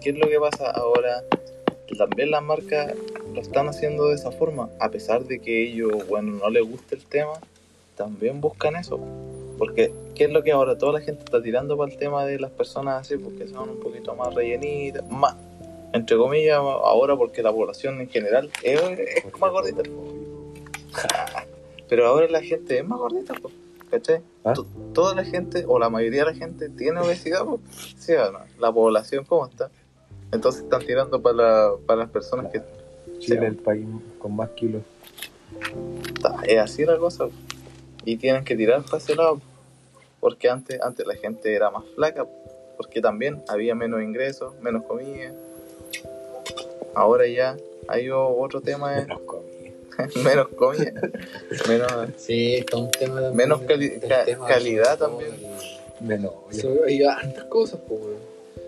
¿qué 0.05 0.11
es 0.11 0.19
lo 0.19 0.29
que 0.29 0.39
pasa 0.39 0.71
ahora? 0.71 1.25
También 1.97 2.31
las 2.31 2.43
marcas 2.43 2.95
lo 3.33 3.41
están 3.41 3.69
haciendo 3.69 4.09
de 4.09 4.17
esa 4.17 4.31
forma, 4.31 4.69
a 4.81 4.91
pesar 4.91 5.25
de 5.25 5.41
que 5.41 5.63
ellos, 5.63 6.07
bueno, 6.09 6.33
no 6.33 6.51
les 6.51 6.63
guste 6.63 6.95
el 6.95 7.07
tema, 7.07 7.33
también 7.97 8.41
buscan 8.41 8.77
eso. 8.77 9.01
Porque, 9.59 9.93
¿qué 10.15 10.25
es 10.25 10.31
lo 10.31 10.43
que 10.43 10.53
ahora 10.53 10.77
toda 10.77 10.95
la 10.95 11.01
gente 11.01 11.25
está 11.25 11.41
tirando 11.41 11.77
para 11.77 11.91
el 11.91 11.99
tema 11.99 12.27
de 12.27 12.39
las 12.39 12.51
personas 12.51 13.03
así? 13.03 13.17
Porque 13.17 13.49
son 13.49 13.71
un 13.71 13.81
poquito 13.81 14.15
más 14.15 14.35
rellenitas, 14.35 15.09
más, 15.09 15.37
entre 15.93 16.17
comillas, 16.17 16.59
ahora 16.59 17.17
porque 17.17 17.43
la 17.43 17.53
población 17.53 18.01
en 18.01 18.11
general 18.11 18.51
es, 18.63 18.83
es 18.83 19.41
más 19.41 19.51
gordita. 19.51 19.83
Pero 21.89 22.07
ahora 22.07 22.29
la 22.29 22.43
gente 22.43 22.79
es 22.79 22.85
más 22.85 22.99
gordita, 22.99 23.35
po, 23.35 23.51
¿cachai? 23.99 24.21
¿Ah? 24.45 24.53
To- 24.55 24.67
Toda 24.93 25.15
la 25.15 25.25
gente, 25.25 25.65
o 25.67 25.79
la 25.79 25.89
mayoría 25.91 26.25
de 26.25 26.33
la 26.33 26.37
gente, 26.37 26.69
tiene 26.69 27.01
obesidad, 27.01 27.45
po. 27.45 27.61
¿sí 27.99 28.13
o 28.13 28.31
no? 28.33 28.41
La 28.59 28.73
población, 28.73 29.25
¿cómo 29.25 29.47
está? 29.47 29.71
Entonces 30.33 30.63
están 30.65 30.85
tirando 30.85 31.21
para, 31.23 31.37
la- 31.37 31.73
para 31.87 32.01
las 32.01 32.11
personas 32.11 32.51
que... 32.53 32.63
Chile, 33.21 33.47
el 33.47 33.57
país 33.57 33.87
con 34.19 34.35
más 34.37 34.51
kilos. 34.51 34.83
está, 36.15 36.37
es 36.47 36.59
así 36.59 36.85
la 36.85 36.99
cosa. 36.99 37.29
Y 38.05 38.17
tienen 38.17 38.45
que 38.45 38.57
tirar 38.57 38.83
para 38.83 38.99
ese 38.99 39.15
lado. 39.15 39.41
Porque 40.21 40.49
antes, 40.51 40.81
antes 40.83 41.07
la 41.07 41.15
gente 41.15 41.55
era 41.55 41.71
más 41.71 41.85
flaca, 41.95 42.27
porque 42.77 43.01
también 43.01 43.43
había 43.49 43.75
menos 43.75 44.03
ingresos, 44.03 44.55
menos 44.61 44.83
comida. 44.85 45.33
Ahora 46.95 47.27
ya 47.27 47.57
hay 47.89 48.09
otro 48.11 48.61
tema, 48.61 48.93
Menos 48.97 49.21
comida. 49.21 49.54
menos 50.25 50.49
comida, 50.49 50.93
menos... 51.69 51.93
Sí, 52.17 52.55
está 52.57 52.77
un 52.77 52.91
tema 52.91 53.15
también. 53.21 53.37
Menos 53.37 53.61
cali- 53.63 53.93
el 54.03 54.09
ca- 54.09 54.25
tema 54.25 54.47
calidad 54.47 54.99
también. 54.99 55.31
Menos. 56.01 56.33
Hay 56.87 57.03
hartas 57.03 57.45
cosas, 57.45 57.81
pues. 57.87 58.01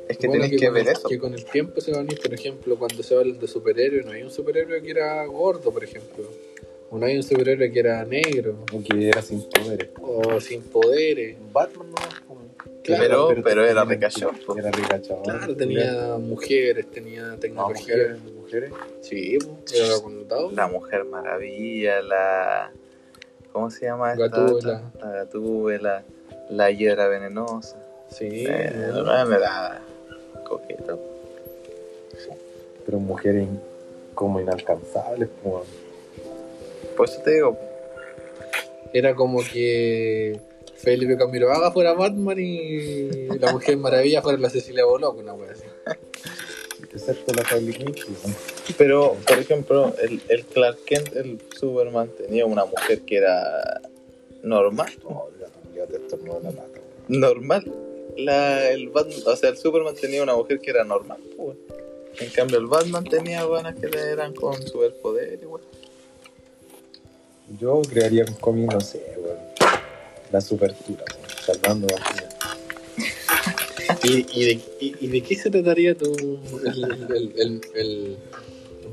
Es 0.09 0.19
que 0.19 0.29
tenéis 0.29 0.53
que 0.53 0.67
con 0.67 0.75
ver 0.75 0.87
el- 0.89 0.93
eso. 0.93 1.09
Que 1.09 1.19
con 1.19 1.35
el 1.35 1.45
tiempo 1.45 1.81
se 1.81 1.91
van 1.93 2.09
a 2.09 2.13
ir, 2.13 2.21
por 2.21 2.33
ejemplo, 2.33 2.77
cuando 2.79 3.03
se 3.03 3.15
hablan 3.17 3.39
de 3.39 3.49
superhéroes, 3.49 4.07
no 4.07 4.13
hay 4.13 4.23
un 4.23 4.31
superhéroe 4.31 4.81
que 4.83 4.91
era 4.91 5.25
gordo, 5.27 5.71
por 5.73 5.83
ejemplo. 5.83 6.25
O 6.91 6.99
no 6.99 7.07
hay 7.07 7.17
un 7.17 7.25
superhéroe 7.25 7.73
que 7.73 7.81
era 7.81 8.05
negro, 8.05 8.55
O 8.73 8.81
que 8.83 9.09
era 9.09 9.21
sin 9.21 9.43
poderes. 9.51 9.89
o 10.01 10.41
sin 10.41 10.63
poderes. 10.63 11.37
Batman 11.53 11.89
no. 11.91 12.26
Claro, 12.85 13.29
pero, 13.29 13.43
pero 13.43 13.65
era 13.67 13.85
ricachón. 13.85 14.37
Era 14.57 14.71
ricachón. 14.71 15.23
Claro, 15.25 15.57
tenía 15.57 16.17
mujeres, 16.19 16.91
tenía 16.91 17.23
No, 17.23 17.37
tecnología. 17.39 17.95
mujeres, 17.97 18.23
mujeres. 18.35 18.73
Sí, 19.03 19.39
pues, 19.39 19.81
era 19.81 20.01
contado. 20.01 20.51
La 20.53 20.69
Mujer 20.69 21.05
Maravilla, 21.05 22.01
la... 22.03 22.71
¿Cómo 23.53 23.71
se 23.71 23.87
llama 23.87 24.13
esta? 24.13 24.29
Gatúbela. 24.29 24.83
La 25.01 25.11
Gatúbela, 25.11 26.05
la 26.51 26.71
Hiedra 26.71 27.09
Venenosa. 27.09 27.77
Sí, 28.11 28.45
Eh, 28.47 28.73
¿no? 28.93 29.03
no 29.03 29.27
me 29.27 29.39
da 29.39 29.81
coqueto. 30.49 31.01
Pero 32.85 32.99
mujeres 33.01 33.49
como 34.15 34.41
inalcanzables. 34.41 35.29
Como... 35.43 35.65
Por 36.97 37.09
eso 37.09 37.21
te 37.23 37.33
digo, 37.35 37.59
era 38.93 39.15
como 39.15 39.41
que 39.43 40.39
Felipe 40.87 41.17
Camiroaga 41.19 41.73
fuera 41.73 41.95
Batman 41.95 42.39
y 42.39 43.09
la 43.41 43.51
Mujer 43.51 43.77
Maravilla 43.77 44.23
fuera 44.23 44.39
la 44.39 44.49
Cecilia 44.49 44.85
Boloco, 44.85 45.19
una 45.19 45.35
wea 45.35 45.51
así. 45.51 45.65
Excepto 46.95 47.35
la 47.35 47.43
pero 48.79 49.17
por 49.27 49.37
ejemplo, 49.37 49.93
el, 50.01 50.23
el 50.29 50.45
Clark 50.45 50.79
Kent, 50.85 51.17
el 51.17 51.41
Superman, 51.59 52.09
tenía 52.17 52.47
una 52.47 52.67
mujer 52.67 53.01
que 53.01 53.17
era 53.17 53.81
normal. 54.45 54.93
No, 55.03 55.25
ya, 55.75 55.87
te 55.87 55.97
estornudó 55.97 56.39
la 56.39 56.51
pata. 56.51 56.79
Normal. 57.09 57.73
La, 58.17 58.71
el 58.71 58.89
Batman, 58.89 59.19
o 59.27 59.35
sea, 59.35 59.51
el 59.51 59.57
Superman 59.57 59.97
tenía 59.97 60.23
una 60.23 60.37
mujer 60.37 60.61
que 60.61 60.71
era 60.71 60.85
normal. 60.85 61.19
pues. 61.37 61.57
En 62.21 62.31
cambio, 62.31 62.59
el 62.59 62.67
Batman 62.67 63.03
tenía 63.03 63.45
buenas 63.45 63.75
que 63.75 63.89
eran 63.89 64.33
con 64.35 64.55
superpoder. 64.65 65.41
Igual. 65.43 65.63
Yo 67.61 67.83
crearía 67.83 68.25
un 68.25 68.35
cómic, 68.35 68.73
no 68.73 68.81
sé, 68.81 69.03
weón. 69.19 69.56
La 70.33 70.41
supertura, 70.41 71.05
salvando 71.45 71.87
vacías. 71.87 72.37
¿Y, 74.05 74.27
y, 74.33 74.45
de, 74.47 74.61
y, 74.81 74.95
y 75.01 75.09
de 75.09 75.21
qué 75.23 75.37
se 75.37 75.51
trataría 75.51 75.95
tu, 75.95 76.13
el, 76.65 77.33
el, 77.37 77.61
el, 77.75 78.17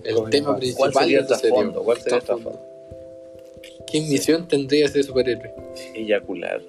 el, 0.03 0.29
tema 0.29 0.55
principal? 0.57 0.91
¿Cuál 0.91 1.03
sería 1.05 1.17
de 1.17 1.21
el 1.23 1.27
trasfondo? 1.27 1.83
¿Cuál 1.83 1.97
sería 2.01 2.17
el 2.17 2.23
Trasfondo. 2.23 2.61
¿Qué 3.91 4.01
misión 4.01 4.47
tendría 4.47 4.85
ese 4.85 5.03
superhéroe? 5.03 5.53
Eyacular. 5.95 6.61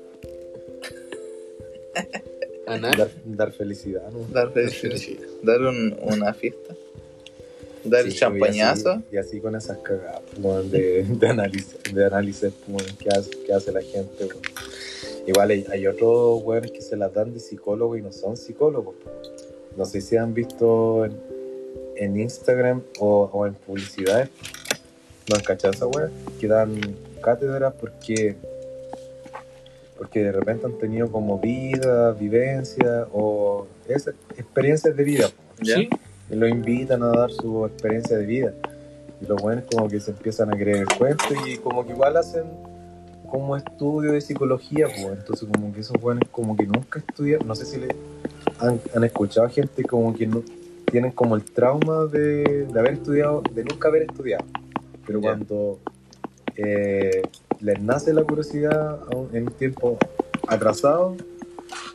¿Anar? 2.67 2.97
Dar, 2.97 3.11
dar 3.25 3.53
felicidad, 3.53 4.11
¿no? 4.11 4.27
Dar, 4.33 4.51
felicidad. 4.53 5.27
dar 5.43 5.61
un- 5.63 5.97
una 6.03 6.33
fiesta. 6.35 6.75
Dar 7.95 8.05
el 8.07 8.13
Sí, 8.13 8.19
champañazo. 8.19 8.91
Y 8.91 8.95
así, 8.95 9.05
y 9.13 9.17
así 9.19 9.41
con 9.41 9.55
esas 9.55 9.79
cagadas 9.79 10.23
weón, 10.39 10.71
de, 10.71 11.05
de 11.05 11.29
análisis, 11.29 11.77
de 11.93 12.05
análisis 12.05 12.53
weón, 12.69 12.97
que, 12.99 13.09
hace, 13.09 13.31
que 13.31 13.53
hace 13.53 13.73
la 13.73 13.83
gente. 13.83 14.25
weón. 14.25 14.43
Igual 15.27 15.51
hay, 15.51 15.67
hay 15.71 15.87
otros 15.87 16.43
weones 16.43 16.71
que 16.73 16.83
se 16.83 16.97
las 16.97 17.13
dan 17.13 17.33
de 17.33 17.41
psicólogos 17.41 17.99
y 17.99 18.03
no 18.03 18.13
son 18.13 18.37
psicólogos. 18.37 18.97
No 19.77 19.85
sé 19.85 20.01
si 20.01 20.17
han 20.17 20.35
visto 20.35 21.05
en, 21.05 21.17
en 21.97 22.21
Instagram 22.21 22.83
o, 22.99 23.31
o 23.33 23.47
en 23.47 23.55
publicidades. 23.55 24.29
¿No 25.29 25.37
han 25.37 25.43
cachado 25.43 25.73
esa 25.73 25.87
weá? 25.87 26.11
Que 26.39 26.49
dan 26.49 26.79
cátedras 27.23 27.73
porque 27.81 28.37
porque 29.97 30.25
de 30.25 30.33
repente 30.33 30.67
han 30.67 30.77
tenido 30.77 31.11
como 31.11 31.39
vida, 31.39 32.13
vivencia 32.13 33.07
o 33.13 33.67
esas 33.89 34.15
experiencias 34.37 34.97
de 34.97 35.05
vida. 35.05 35.31
¿Sí? 35.63 35.89
Y 36.31 36.35
lo 36.37 36.47
invitan 36.49 37.03
a 37.03 37.09
dar 37.09 37.31
su 37.31 37.65
experiencia 37.67 38.17
de 38.17 38.27
vida. 38.27 38.53
Y 39.21 39.27
los 39.27 39.41
buenos 39.41 39.65
como 39.73 39.89
que 39.89 40.01
se 40.01 40.11
empiezan 40.11 40.53
a 40.53 40.57
creer 40.57 40.79
el 40.79 40.89
cuento 40.99 41.25
y 41.47 41.57
como 41.59 41.85
que 41.87 41.93
igual 41.93 42.17
hacen 42.17 42.45
como 43.31 43.57
estudio 43.57 44.13
de 44.13 44.21
psicología, 44.21 44.87
pues. 44.87 45.19
Entonces 45.19 45.49
como 45.53 45.73
que 45.73 45.81
esos 45.81 46.01
buenos 46.01 46.29
como 46.31 46.57
que 46.57 46.67
nunca 46.67 46.99
estudian, 47.01 47.41
no 47.47 47.55
sé 47.55 47.65
si 47.67 47.79
le 47.79 47.89
han, 48.61 48.81
han 48.95 49.05
escuchado 49.05 49.49
gente 49.49 49.83
como 49.85 50.15
que 50.15 50.27
no 50.27 50.43
tienen 50.91 51.11
como 51.13 51.35
el 51.35 51.45
trauma 51.45 52.05
de, 52.07 52.67
de 52.67 52.79
haber 52.79 52.95
estudiado, 52.95 53.43
de 53.53 53.65
nunca 53.65 53.89
haber 53.89 54.03
estudiado. 54.03 54.45
Pero 55.07 55.21
Ya. 55.21 55.29
cuando 55.29 55.79
eh, 56.57 57.23
les 57.61 57.81
nace 57.83 58.13
la 58.13 58.23
curiosidad 58.23 58.99
en 59.33 59.45
un 59.49 59.53
tiempo 59.53 59.99
atrasado, 60.47 61.17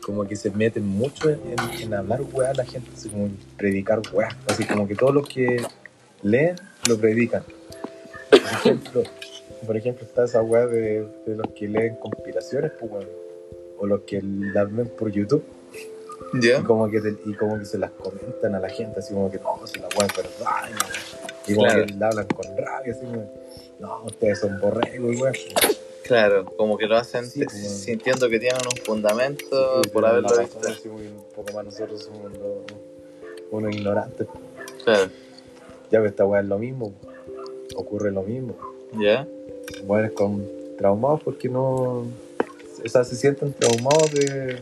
como 0.09 0.27
que 0.27 0.35
se 0.35 0.49
meten 0.49 0.85
mucho 0.87 1.29
en, 1.29 1.39
en- 1.51 1.81
en 1.83 1.93
hablar 1.93 2.21
weá 2.33 2.49
a 2.49 2.53
la 2.55 2.65
gente, 2.65 2.89
así 2.95 3.09
como 3.09 3.25
en 3.27 3.37
predicar 3.57 4.01
weá, 4.11 4.35
así 4.47 4.65
como 4.65 4.87
que 4.87 4.95
todos 4.95 5.13
los 5.13 5.27
que 5.29 5.61
leen 6.23 6.55
lo 6.87 6.97
predican. 6.97 7.43
Por 8.31 8.39
ejemplo, 8.39 9.03
por 9.67 9.77
ejemplo 9.77 10.05
está 10.07 10.23
esa 10.25 10.41
weá 10.41 10.65
de, 10.65 11.05
de 11.27 11.35
los 11.35 11.47
que 11.55 11.67
leen 11.67 11.95
conspiraciones, 11.97 12.71
pues, 12.79 13.05
o 13.77 13.85
los 13.85 14.01
que 14.01 14.19
las 14.23 14.75
ven 14.75 14.87
por 14.97 15.11
YouTube 15.11 15.43
y 16.33 16.47
¿Ya? 16.47 16.63
como 16.63 16.89
que 16.89 17.01
te- 17.01 17.15
y 17.25 17.33
como 17.35 17.59
que 17.59 17.65
se 17.65 17.77
las 17.77 17.91
comentan 17.91 18.55
a 18.55 18.59
la 18.59 18.69
gente, 18.69 18.99
así 18.99 19.13
como 19.13 19.29
que 19.31 19.37
no, 19.37 19.59
si 19.67 19.79
la 19.79 19.87
weá 19.95 20.07
es 20.07 20.15
verdad, 20.17 20.69
y, 21.47 21.51
y 21.51 21.55
como 21.55 21.67
Claro. 21.67 21.85
que 21.85 21.93
le 21.93 22.05
hablan 22.05 22.27
con 22.27 22.45
rabia, 22.57 22.93
así 22.93 23.05
como, 23.05 23.31
no, 23.79 24.03
ustedes 24.05 24.39
son 24.39 24.59
borregos, 24.59 25.19
weá. 25.21 25.31
Claro, 26.09 26.43
como 26.57 26.75
que 26.75 26.87
lo 26.87 26.97
hacen 26.97 27.23
Sí, 27.27 27.41
te- 27.41 27.45
como- 27.45 27.57
sintiendo 27.59 28.27
que 28.29 28.39
tienen 28.39 28.61
un 28.65 28.83
fundamento 28.83 29.83
Sí, 29.83 29.89
por 29.91 30.03
haberlo 30.07 30.29
visto. 30.39 30.57
un 30.89 31.23
poco 31.35 31.53
más 31.53 31.65
nosotros 31.65 32.01
somos 32.03 32.31
los, 32.31 32.63
unos 33.51 33.75
ignorantes. 33.75 34.25
Claro, 34.83 35.11
Ya 35.91 36.01
que 36.01 36.07
esta 36.07 36.25
weá 36.25 36.41
es 36.41 36.47
lo 36.47 36.57
mismo, 36.57 36.93
ocurre 37.75 38.11
lo 38.11 38.23
mismo. 38.23 38.55
¿ya? 38.99 39.27
Bueno, 39.85 40.11
con 40.15 40.43
traumados 40.79 41.21
porque 41.23 41.47
no. 41.47 41.63
O 42.83 42.87
sea, 42.87 43.03
se 43.03 43.15
sienten 43.15 43.53
traumados 43.53 44.11
de. 44.11 44.57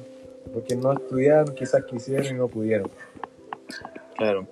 porque 0.53 0.75
no 0.75 0.91
estudiaron, 0.91 1.55
quizás 1.55 1.85
quisieron 1.85 2.25
y 2.27 2.33
no 2.33 2.49
pudieron. 2.49 2.89
Claro. 4.17 4.47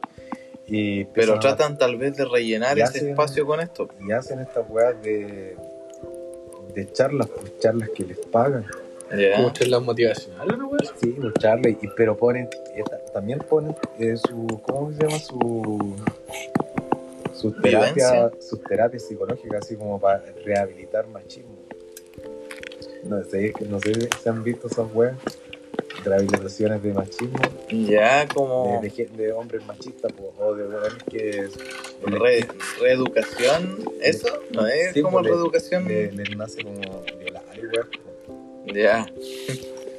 Y 0.67 1.03
Pero 1.05 1.33
a- 1.35 1.39
tratan 1.41 1.77
tal 1.77 1.97
vez 1.97 2.15
de 2.15 2.23
rellenar 2.23 2.79
ese 2.79 3.09
espacio 3.09 3.45
con 3.45 3.59
esto. 3.59 3.89
Y 4.07 4.13
hacen 4.13 4.39
estas 4.39 4.65
weas 4.69 5.01
de. 5.03 5.57
De 6.75 6.91
charlas, 6.91 7.27
pues, 7.29 7.57
charlas 7.59 7.89
que 7.89 8.03
les 8.03 8.17
pagan. 8.19 8.65
¿Ya? 9.11 9.35
¿Cómo 9.37 9.51
las 9.69 9.81
motivacionales, 9.81 10.57
así? 10.57 10.91
Sí, 10.99 11.15
pues, 11.19 11.33
charlas, 11.39 11.73
y, 11.81 11.87
pero 11.95 12.17
ponen. 12.17 12.49
eh, 12.75 12.83
ta- 12.89 12.99
también 13.13 13.39
ponen 13.39 13.75
eh, 13.99 14.15
su. 14.17 14.45
¿Cómo 14.67 14.91
se 14.91 15.01
llama? 15.03 15.19
Su. 15.19 15.95
Sus 17.33 17.55
Vivencia. 17.61 17.93
terapias, 17.93 18.45
sus 18.45 18.63
terapias 18.63 19.03
psicológicas, 19.03 19.63
así 19.65 19.75
como 19.75 19.99
para 19.99 20.23
rehabilitar 20.43 21.07
machismo. 21.07 21.55
No 23.03 23.23
sé, 23.23 23.53
no 23.69 23.79
sé 23.79 23.93
si 24.21 24.29
han 24.29 24.43
visto 24.43 24.67
esas 24.67 24.87
weas. 24.93 25.15
De 26.05 26.93
machismo, 26.93 27.39
Ya 27.71 28.25
de, 28.25 28.27
como 28.33 28.79
de, 28.79 28.89
gen- 28.91 29.17
de 29.17 29.31
hombres 29.33 29.65
machistas 29.65 30.11
po, 30.13 30.31
o 30.37 30.53
de 30.53 30.67
weones 30.67 31.03
que 31.09 31.47
re- 32.05 32.47
reeducación, 32.79 33.79
¿eso? 34.03 34.27
¿No 34.51 34.67
es 34.67 34.93
Sí, 34.93 35.01
como 35.01 35.17
pues, 35.17 35.23
le- 35.25 35.31
reeducación? 35.31 35.87
le- 35.87 36.11
les 36.11 36.37
nace 36.37 36.61
como 36.63 36.75
violar, 37.19 37.43
weas, 37.73 37.87
po. 37.87 38.71
Ya. 38.73 39.11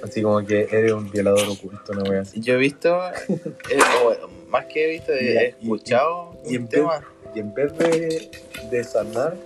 Así 0.05 0.23
como 0.23 0.45
que 0.47 0.69
eres 0.71 0.93
un 0.93 1.11
violador 1.11 1.49
oculto, 1.49 1.93
no 1.95 2.05
wea 2.05 2.21
así. 2.21 2.41
Yo 2.41 2.55
he 2.55 2.59
visto, 2.59 2.97
eh, 3.29 3.79
o, 4.05 4.29
más 4.49 4.67
que 4.67 4.85
he 4.85 4.91
visto, 4.93 5.13
he, 5.13 5.35
Ya, 5.35 5.41
escuchado 5.43 6.37
y- 6.45 6.55
y 6.55 6.57
un 6.59 6.63
en 6.63 6.69
tema. 6.69 7.05
Y 7.35 7.41
en 7.41 7.53
vez 7.53 7.77
de, 7.79 8.31
de 8.71 8.85
sanar, 8.85 9.37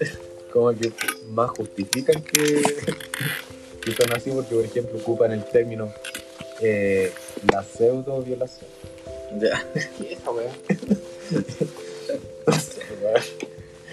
como 0.52 0.72
que 0.72 0.90
más 1.30 1.50
justifican 1.50 2.22
que, 2.22 2.62
que 3.84 3.92
son 3.92 4.12
así, 4.16 4.30
porque 4.30 4.54
por 4.54 4.64
ejemplo 4.64 4.98
ocupan 4.98 5.32
el 5.32 5.44
término 5.44 5.92
eh, 6.60 7.12
la 7.52 7.62
pseudo 7.62 8.22
violación. 8.22 8.70
Ya. 9.38 9.66
¿Qué 9.72 10.12
es 10.12 10.18
esa 10.18 10.30
wea? 10.30 10.52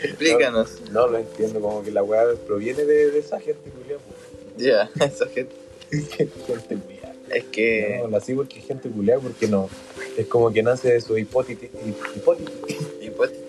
Explícanos. 0.03 0.81
No 0.91 1.07
lo 1.07 1.17
entiendo, 1.17 1.59
como 1.59 1.83
que 1.83 1.91
la 1.91 2.03
weá 2.03 2.23
proviene 2.47 2.85
de, 2.85 3.11
de 3.11 3.19
esa 3.19 3.39
gente 3.39 3.69
culiada. 3.69 4.01
Ya, 4.57 4.89
esa 5.05 5.27
gente. 5.27 5.53
gente 5.89 6.75
culiada. 6.75 7.13
Es 7.29 7.43
que. 7.45 7.99
No, 8.01 8.07
la 8.07 8.17
así 8.17 8.33
porque 8.33 8.59
es 8.59 8.65
gente 8.65 8.89
culiada, 8.89 9.19
porque 9.19 9.47
no. 9.47 9.69
Es 10.17 10.27
como 10.27 10.51
que 10.51 10.63
nace 10.63 10.93
de 10.93 11.01
su 11.01 11.17
hipótesis, 11.17 11.69
hipótesis 12.15 12.51
hipótesis. 13.01 13.43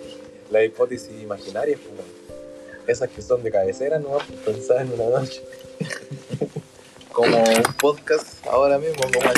la 0.51 0.63
hipótesis 0.63 1.11
imaginaria. 1.21 1.77
pues, 1.77 2.07
esas 2.87 3.09
que 3.09 3.21
son 3.21 3.43
de 3.43 3.51
cabecera, 3.51 3.97
no 3.99 4.17
pensar 4.45 4.81
en 4.81 4.91
una 4.91 5.19
noche. 5.19 5.41
Como 7.11 7.37
un 7.37 7.63
podcast 7.79 8.45
ahora 8.47 8.79
mismo, 8.79 9.03
como 9.03 9.33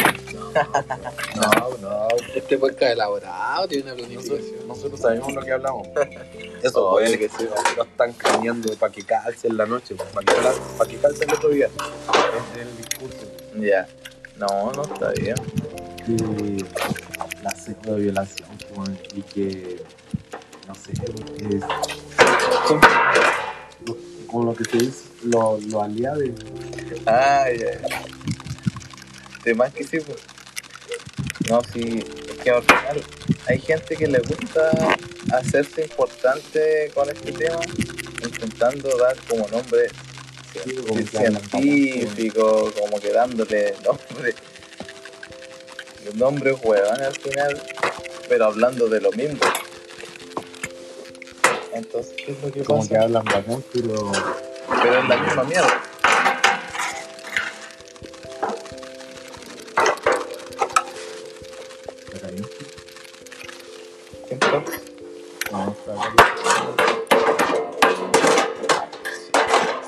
No, 1.36 1.78
no. 1.82 2.08
Este 2.34 2.58
podcast 2.58 2.94
elaborado 2.94 3.68
tiene 3.68 3.84
una 3.84 3.96
planificación. 3.96 4.68
nosotros 4.68 5.00
sabemos 5.00 5.34
lo 5.34 5.42
que 5.42 5.52
hablamos. 5.52 5.88
Eso, 6.64 6.92
pues, 6.92 7.18
que 7.18 7.30
sí. 7.30 7.48
lo 7.76 7.84
están 7.84 8.14
craneando 8.14 8.74
para 8.78 8.92
que 8.94 9.04
calce 9.04 9.48
en 9.50 9.58
la 9.58 9.66
noche, 9.66 9.94
pues, 9.96 10.10
para 10.10 10.26
que, 10.26 10.42
para 10.78 10.90
que 10.90 10.98
calce 10.98 11.26
el 11.26 11.34
otro 11.34 11.50
día. 11.50 11.68
Es 11.68 12.62
el 12.62 12.78
discurso. 12.78 13.28
Ya. 13.60 13.88
No, 14.38 14.72
no 14.72 14.84
está 14.84 15.12
bien. 15.12 15.36
que 16.06 16.66
la 17.44 17.52
pseudo 17.52 17.96
violación 17.98 18.50
y 19.14 19.22
que 19.22 19.84
no 20.68 20.76
sé 20.76 20.94
es 20.94 21.62
son 22.68 22.82
lo- 24.44 24.52
como 24.52 24.52
lo 24.52 24.56
que 24.56 24.66
se 24.66 24.78
dice 24.78 25.04
lo, 25.24 25.58
lo 25.70 25.82
aliado 25.82 26.22
Ah, 27.06 27.46
ya. 27.58 27.82
De 29.44 29.54
más 29.56 29.74
que 29.74 29.84
sí, 29.84 30.00
pues. 30.00 30.18
No, 31.50 31.62
sí, 31.72 32.04
es 32.30 32.38
que 32.44 32.50
al 32.50 32.64
final 32.64 33.04
hay 33.48 33.60
gente 33.60 33.96
que 33.96 34.08
le 34.08 34.20
gusta 34.20 34.72
hacerse 35.32 35.84
importante 35.84 36.92
con 36.94 37.10
este 37.10 37.32
tema, 37.32 37.60
intentando 38.24 38.98
dar 38.98 39.16
como 39.30 39.48
nombre 39.50 39.88
como 40.88 41.02
científico, 41.06 42.72
como 42.80 43.00
que 43.00 43.12
dándole 43.12 43.74
nombre, 43.84 44.36
nombres 46.16 46.56
huevones 46.64 47.02
al 47.02 47.16
final, 47.16 47.62
pero 48.30 48.46
hablando 48.46 48.88
de 48.88 49.02
lo 49.02 49.12
mismo. 49.12 49.40
Entonces, 51.76 52.14
¿qué 52.16 52.32
es 52.32 52.42
lo 52.42 52.52
que 52.54 52.64
como 52.64 52.80
pasa? 52.80 52.90
que 52.90 52.98
hablan 52.98 53.26
bacán 53.26 53.62
pero 53.74 54.12
Pero 54.82 55.00
es 55.00 55.10
la 55.10 55.18
misma 55.18 55.44
mierda. 55.44 55.82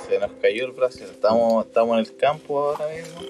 Se 0.09 0.19
nos 0.19 0.31
cayó 0.41 0.65
el 0.65 0.71
brazo. 0.73 1.05
Estamos, 1.05 1.65
estamos 1.67 1.93
en 1.93 1.99
el 1.99 2.17
campo 2.17 2.69
ahora 2.71 2.85
mismo. 2.93 3.21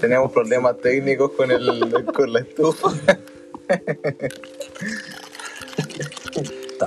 Tenemos 0.00 0.32
problemas 0.32 0.78
técnicos 0.80 1.32
con, 1.32 1.50
el, 1.50 2.06
con 2.06 2.32
la 2.32 2.40
estufa. 2.40 2.88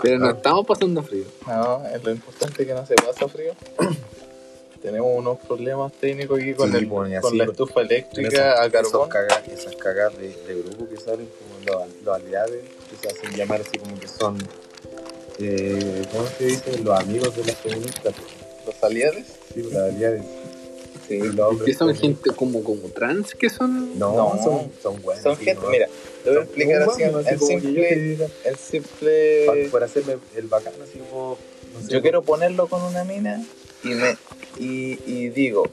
Pero 0.01 0.19
no 0.19 0.29
estamos 0.31 0.65
pasando 0.65 1.01
frío. 1.03 1.25
No, 1.47 1.85
es 1.87 2.03
lo 2.03 2.11
importante 2.11 2.65
que 2.65 2.73
no 2.73 2.85
se 2.85 2.95
pasa 2.95 3.27
frío. 3.27 3.53
Tenemos 4.81 5.07
unos 5.15 5.39
problemas 5.39 5.91
técnicos 5.93 6.39
aquí 6.39 6.53
con, 6.53 6.69
Sí, 6.71 6.77
el, 6.77 6.85
bueno, 6.85 7.15
y 7.15 7.19
con 7.19 7.29
así 7.29 7.37
la 7.37 7.45
estufa 7.45 7.81
eléctrica 7.81 8.29
esos- 8.53 8.59
a 8.59 8.69
carbón. 8.71 8.85
esos 8.91 9.07
cagas- 9.07 9.47
esas 9.47 9.75
cagas 9.77 10.17
de, 10.17 10.27
de 10.29 10.61
grupo 10.61 10.87
que 10.87 10.97
salen 10.97 11.27
como 11.39 11.79
los, 11.79 11.87
los 12.03 12.15
aliados 12.15 12.51
que 12.51 12.95
se 13.01 13.07
hacen 13.15 13.31
llamar 13.35 13.61
así 13.61 13.79
como 13.79 13.99
que 13.99 14.07
son 14.07 14.37
eh, 15.39 16.05
¿cómo 16.11 16.25
se 16.37 16.45
dice? 16.45 16.77
los 16.83 16.99
amigos 16.99 17.35
de 17.35 17.45
las 17.45 17.55
feministas 17.57 18.13
Los 18.65 18.83
aliados. 18.83 19.23
sí, 19.53 19.63
los 19.63 19.75
aliados 19.75 20.21
Sí, 21.07 21.19
los 21.19 21.39
hombres 21.39 21.65
¿Qué 21.65 21.73
son 21.73 21.87
también. 21.93 22.15
gente 22.17 22.31
como, 22.31 22.63
como 22.63 22.87
trans 22.89 23.33
que 23.35 23.49
son? 23.49 23.97
no, 23.97 24.15
No. 24.15 24.43
son, 24.43 24.71
son 24.81 25.01
buenos 25.01 25.23
Son 25.23 25.35
sí, 25.37 25.45
gente, 25.45 25.61
no. 25.63 25.69
mira, 25.69 25.87
te 26.25 26.29
voy 26.31 26.39
a 26.39 26.43
explicar 26.43 26.85
como 26.85 26.91
así 26.91 27.29
en, 27.29 27.37
como 27.39 27.47
simple, 27.51 28.13
en 28.13 28.17
para, 28.17 28.57
simple 28.57 29.69
para 29.71 29.85
hacerme 29.85 30.17
el 30.35 30.47
bacán 30.47 30.73
así 30.83 30.99
como 31.09 31.37
no 31.73 31.81
sé, 31.81 31.93
yo 31.93 32.01
quiero 32.01 32.23
ponerlo 32.23 32.67
con 32.67 32.81
una 32.81 33.03
mina 33.03 33.43
y 33.83 33.89
me 33.89 34.17
y, 34.59 34.99
y 35.05 35.29
digo 35.29 35.69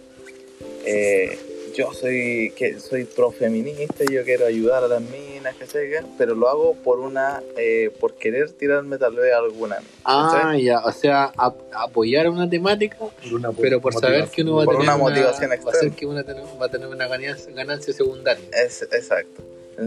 eh, 0.85 1.39
yo 1.75 1.93
soy 1.95 2.53
que 2.55 2.79
soy 2.81 3.05
profeminista 3.05 4.05
y 4.05 4.13
yo 4.13 4.25
quiero 4.25 4.45
ayudar 4.45 4.85
a 4.85 4.89
las 4.89 5.01
minas 5.01 5.55
que 5.57 5.67
se 5.67 6.03
pero 6.19 6.35
lo 6.35 6.49
hago 6.49 6.75
por 6.75 6.99
una 7.01 7.43
eh, 7.57 7.91
por 7.99 8.15
querer 8.15 8.51
tirarme 8.53 8.99
tal 8.99 9.15
vez 9.17 9.33
a 9.33 9.39
alguna 9.39 9.79
Ah, 10.05 10.55
ya, 10.61 10.81
o 10.81 10.93
sea, 10.93 11.33
ap- 11.37 11.61
apoyar 11.73 12.29
una 12.29 12.51
temática, 12.51 12.97
por 12.99 13.11
una 13.33 13.53
pero 13.53 13.81
por 13.81 13.95
saber 13.95 14.29
que 14.29 14.43
uno 14.43 14.57
va 14.57 14.65
a 14.65 14.67
tener 14.67 14.81
una 14.81 14.97
motivación 14.97 15.51
va 15.51 15.55
a 15.55 15.57
externa. 15.57 15.81
ser 15.81 15.93
que 15.93 16.05
uno 16.07 16.23
va 16.61 16.67
a 16.67 16.69
tener 16.69 16.89
una 16.89 17.07
ganancia, 17.07 17.53
ganancia 17.55 17.95
secundaria. 17.95 18.45
Es, 18.53 18.83
exacto 18.83 19.43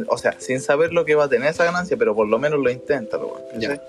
o 0.07 0.17
sea 0.17 0.39
sin 0.39 0.59
saber 0.59 0.93
lo 0.93 1.05
que 1.05 1.15
va 1.15 1.25
a 1.25 1.29
tener 1.29 1.49
esa 1.49 1.63
ganancia 1.65 1.95
pero 1.97 2.15
por 2.15 2.27
lo 2.27 2.39
menos 2.39 2.59
lo 2.59 2.69
intenta 2.69 3.17
lo 3.17 3.39
Ya. 3.57 3.81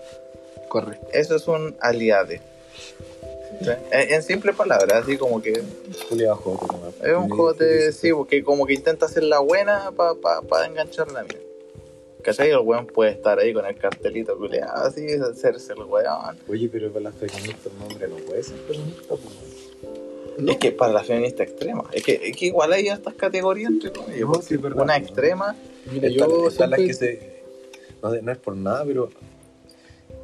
eso 1.12 1.36
es 1.36 1.48
un 1.48 1.76
aliade 1.80 2.40
¿cachai? 3.58 3.78
en, 3.90 4.14
en 4.14 4.22
simple 4.22 4.52
palabras 4.52 5.02
así 5.02 5.16
como 5.16 5.40
que. 5.40 5.62
Es 7.02 7.14
un 7.16 7.28
jote, 7.30 7.92
sí, 7.92 8.12
porque 8.12 8.42
como 8.42 8.66
que 8.66 8.74
intenta 8.74 9.06
hacer 9.06 9.24
la 9.24 9.38
buena 9.40 9.90
para 9.96 10.14
pa, 10.14 10.42
pa 10.42 10.66
enganchar 10.66 11.10
la 11.12 11.22
mina. 11.22 11.40
¿Cachai? 12.22 12.50
El 12.50 12.58
weón 12.58 12.86
puede 12.86 13.12
estar 13.12 13.38
ahí 13.38 13.52
con 13.52 13.64
el 13.66 13.76
cartelito 13.76 14.36
culeado, 14.36 14.86
así, 14.86 15.06
hacerse 15.12 15.72
el 15.74 15.84
weón. 15.84 16.36
Oye, 16.48 16.68
pero 16.70 16.90
para 16.90 17.04
las 17.04 17.14
feministas 17.14 17.72
un 17.72 17.82
hombre 17.92 18.08
no 18.08 18.16
puede 18.16 18.42
ser 18.42 18.58
feminista, 18.66 19.08
pues. 19.08 19.22
No. 20.38 20.52
Es 20.52 20.58
que 20.58 20.72
para 20.72 20.92
la 20.92 21.02
feminista 21.02 21.44
extrema, 21.44 21.84
es 21.92 22.02
que, 22.02 22.20
es 22.22 22.36
que 22.36 22.46
igual 22.46 22.72
hay 22.72 22.88
estas 22.88 23.14
categorías 23.14 23.70
entre 23.70 23.90
comillas, 23.90 24.28
No, 24.28 24.42
sí, 24.42 24.56
una 24.56 24.96
extrema, 24.96 25.56
Mira, 25.92 26.08
Están- 26.08 26.28
yo 26.30 26.48
están 26.48 26.70
las 26.70 26.80
siempre- 26.80 26.86
que 26.86 26.94
se. 27.20 27.42
No, 28.02 28.14
no 28.22 28.32
es 28.32 28.38
por 28.38 28.56
nada, 28.56 28.84
pero. 28.84 29.08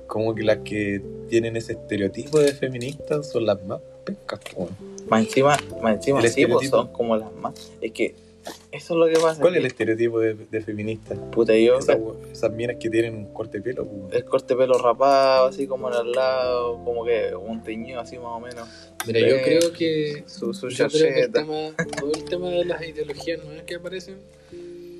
Como 0.06 0.34
que 0.34 0.42
las 0.42 0.58
que 0.58 1.00
tienen 1.30 1.56
ese 1.56 1.72
estereotipo 1.72 2.38
de 2.38 2.52
feministas 2.52 3.30
son 3.30 3.46
las 3.46 3.64
más 3.64 3.80
pencas, 4.04 4.40
weón. 4.54 4.76
más 5.08 5.24
encima, 5.24 5.56
más 5.82 5.94
encima 5.96 6.20
El 6.20 6.28
sí, 6.28 6.44
pues 6.46 6.64
estereotipo. 6.64 6.76
son 6.76 6.88
como 6.92 7.16
las 7.16 7.32
más. 7.32 7.72
Es 7.80 7.92
que 7.92 8.14
eso 8.72 8.94
es 8.94 8.98
lo 9.00 9.06
que 9.06 9.18
pasa. 9.24 9.40
¿Cuál 9.40 9.54
es 9.54 9.60
el 9.60 9.66
estereotipo 9.66 10.20
de, 10.20 10.34
de 10.34 10.60
feminista? 10.60 11.14
Puta, 11.30 11.56
yo, 11.56 11.78
Esas, 11.78 11.96
esas 12.30 12.52
minas 12.52 12.76
que 12.78 12.90
tienen 12.90 13.14
un 13.14 13.32
corte 13.32 13.58
de 13.58 13.64
pelo, 13.64 13.84
weón. 13.84 14.12
el 14.12 14.24
corte 14.26 14.52
de 14.52 14.58
pelo 14.60 14.74
rapado, 14.76 15.46
así 15.46 15.66
como 15.66 15.88
en 15.90 15.94
el 16.06 16.12
lado, 16.12 16.84
como 16.84 17.04
que 17.06 17.34
un 17.34 17.62
teñido 17.62 18.00
así 18.00 18.16
más 18.18 18.26
o 18.36 18.40
menos. 18.40 18.68
Mira, 19.06 19.20
yo 19.20 19.36
Eh, 19.36 19.42
creo 19.44 19.72
que 19.72 20.24
Su, 20.26 20.52
su 20.52 20.68
Yo 20.68 20.88
creo 20.88 21.14
que 21.14 21.20
el 21.22 21.32
tema, 21.32 21.74
todo 21.98 22.12
el 22.12 22.24
tema 22.24 22.50
de 22.50 22.64
las 22.66 22.86
ideologías 22.86 23.42
nuevas 23.42 23.62
que 23.64 23.76
aparecen, 23.76 24.16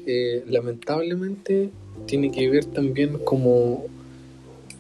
eh, 0.07 0.45
lamentablemente 0.49 1.71
tiene 2.07 2.31
que 2.33 2.49
ver 2.51 2.65
también 2.67 3.19
como, 3.19 3.87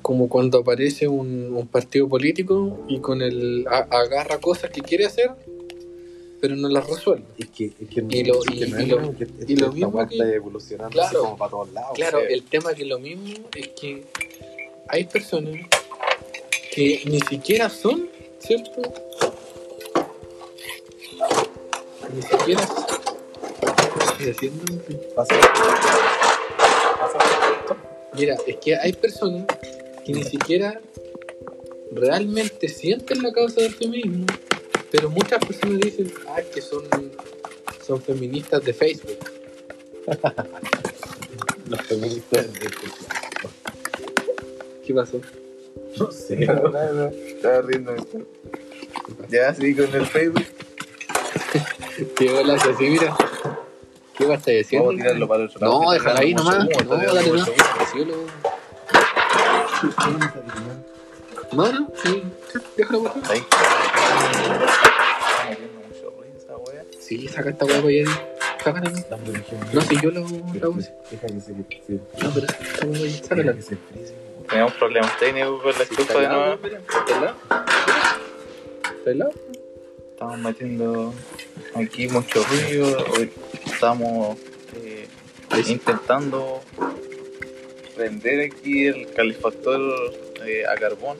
como 0.02 0.28
cuando 0.28 0.58
aparece 0.58 1.06
un, 1.08 1.52
un 1.54 1.66
partido 1.68 2.08
político 2.08 2.80
y 2.88 2.98
con 2.98 3.22
el 3.22 3.66
a- 3.68 3.86
agarra 3.90 4.38
cosas 4.38 4.70
que 4.70 4.80
quiere 4.80 5.06
hacer, 5.06 5.30
pero 6.40 6.56
no 6.56 6.68
las 6.68 6.88
resuelve. 6.88 7.24
Es 7.38 7.46
que, 7.50 7.66
es 7.66 7.88
que 7.88 8.00
Y 8.00 8.24
lo- 8.24 8.40
y- 8.50 8.58
lo- 8.86 9.14
que 9.16 9.52
y 9.52 9.56
lo 9.56 9.72
mismo 9.72 10.08
que- 10.08 10.16
evolucionando 10.34 10.90
Claro. 10.92 11.20
como 11.22 11.36
para 11.36 11.50
todos 11.50 11.72
lados. 11.72 11.90
Claro, 11.94 12.18
el 12.20 12.42
tema 12.42 12.74
que 12.74 12.84
lo 12.84 12.98
mismo 12.98 13.24
es 13.56 13.68
que 13.68 14.02
hay 14.88 15.04
personas 15.04 15.54
que 16.74 17.02
ni 17.04 17.20
siquiera 17.20 17.68
son, 17.70 18.08
¿cierto? 18.40 18.82
Ni 22.14 22.22
siquiera 22.22 22.60
¿Qué 22.66 22.72
estoy 22.72 22.81
haciendo? 24.18 24.64
Pasa- 25.14 25.34
Mira, 28.14 28.36
es 28.46 28.56
que 28.56 28.76
hay 28.76 28.92
personas 28.92 29.46
que 30.04 30.12
ni 30.12 30.22
siquiera 30.24 30.80
realmente 31.92 32.68
sienten 32.68 33.22
la 33.22 33.32
causa 33.32 33.60
del 33.62 33.72
feminismo, 33.74 34.26
pero 34.90 35.08
muchas 35.10 35.44
personas 35.44 35.80
dicen, 35.80 36.12
ah, 36.28 36.40
que 36.54 36.60
son, 36.60 36.82
son 37.86 38.02
feministas 38.02 38.62
de 38.64 38.72
Facebook. 38.74 39.18
Los 41.68 41.80
feministas 41.82 42.52
de 42.52 42.70
¿Qué 44.86 44.92
pasó? 44.94 45.20
No 45.98 46.10
sé, 46.10 46.36
No, 46.46 46.54
no, 46.54 46.92
no, 46.92 47.06
Estaba 47.06 47.62
riendo. 47.62 47.94
Ya, 49.30 49.54
sí, 49.54 49.74
con 49.74 49.94
el 49.94 50.06
Facebook. 50.06 50.44
¿Qué 52.16 52.30
bolas 52.32 52.62
así, 52.66 52.84
mira? 52.84 53.16
¿Qué 54.22 54.28
vas 54.28 54.46
a 54.46 54.50
decir? 54.52 54.78
Vamos 54.78 54.94
a 54.94 54.98
tirarlo 54.98 55.26
para 55.28 55.42
el 55.42 55.48
otro 55.48 55.60
lado. 55.60 55.82
No, 55.82 55.90
déjala 55.90 56.20
ahí 56.20 56.32
nomás. 56.34 56.58
No, 56.58 56.64
dale 56.96 57.20
tirando 57.22 57.36
no. 57.36 57.46
No, 61.52 61.72
no, 61.72 61.88
sí. 62.02 62.22
Déjalo 62.76 63.02
por 63.02 63.12
favor. 63.12 63.30
Ahí. 63.32 63.38
Está 63.40 63.56
metiendo 65.50 65.80
mucho 65.88 66.10
ruido 66.16 66.38
esa 66.38 66.56
wea. 66.56 66.84
Sí, 67.00 67.26
saca 67.28 67.50
esta 67.50 67.64
hueá 67.64 67.78
para 67.82 67.88
allá. 67.88 68.04
Sácala. 68.62 68.90
No, 68.90 68.96
No, 69.72 69.80
si 69.80 70.00
yo 70.00 70.10
lo 70.12 70.20
hago 70.20 70.28
así. 70.78 70.88
Deja 71.10 71.26
que 71.26 71.40
se, 71.40 71.46
se, 71.46 71.52
No, 72.22 72.30
pero 72.32 72.46
esta 72.46 72.86
hueá, 72.86 72.98
deja 73.00 73.24
sácala. 73.26 73.52
que 73.54 73.62
se 73.62 73.76
frise. 73.76 74.14
Tenemos 74.48 74.72
problemas 74.74 75.18
técnicos 75.18 75.62
con 75.62 75.72
la 75.72 75.82
estufa 75.82 76.14
de 79.04 79.14
nuevo. 79.14 79.32
Estamos 80.12 80.38
metiendo 80.38 81.12
aquí 81.74 82.08
mucho 82.08 82.44
ruido. 82.44 83.04
Estamos 83.82 84.38
eh, 84.76 85.08
intentando 85.66 86.60
prender 87.96 88.52
aquí 88.52 88.86
el 88.86 89.12
calefactor 89.12 89.80
eh, 90.46 90.62
a 90.64 90.76
carbón. 90.76 91.18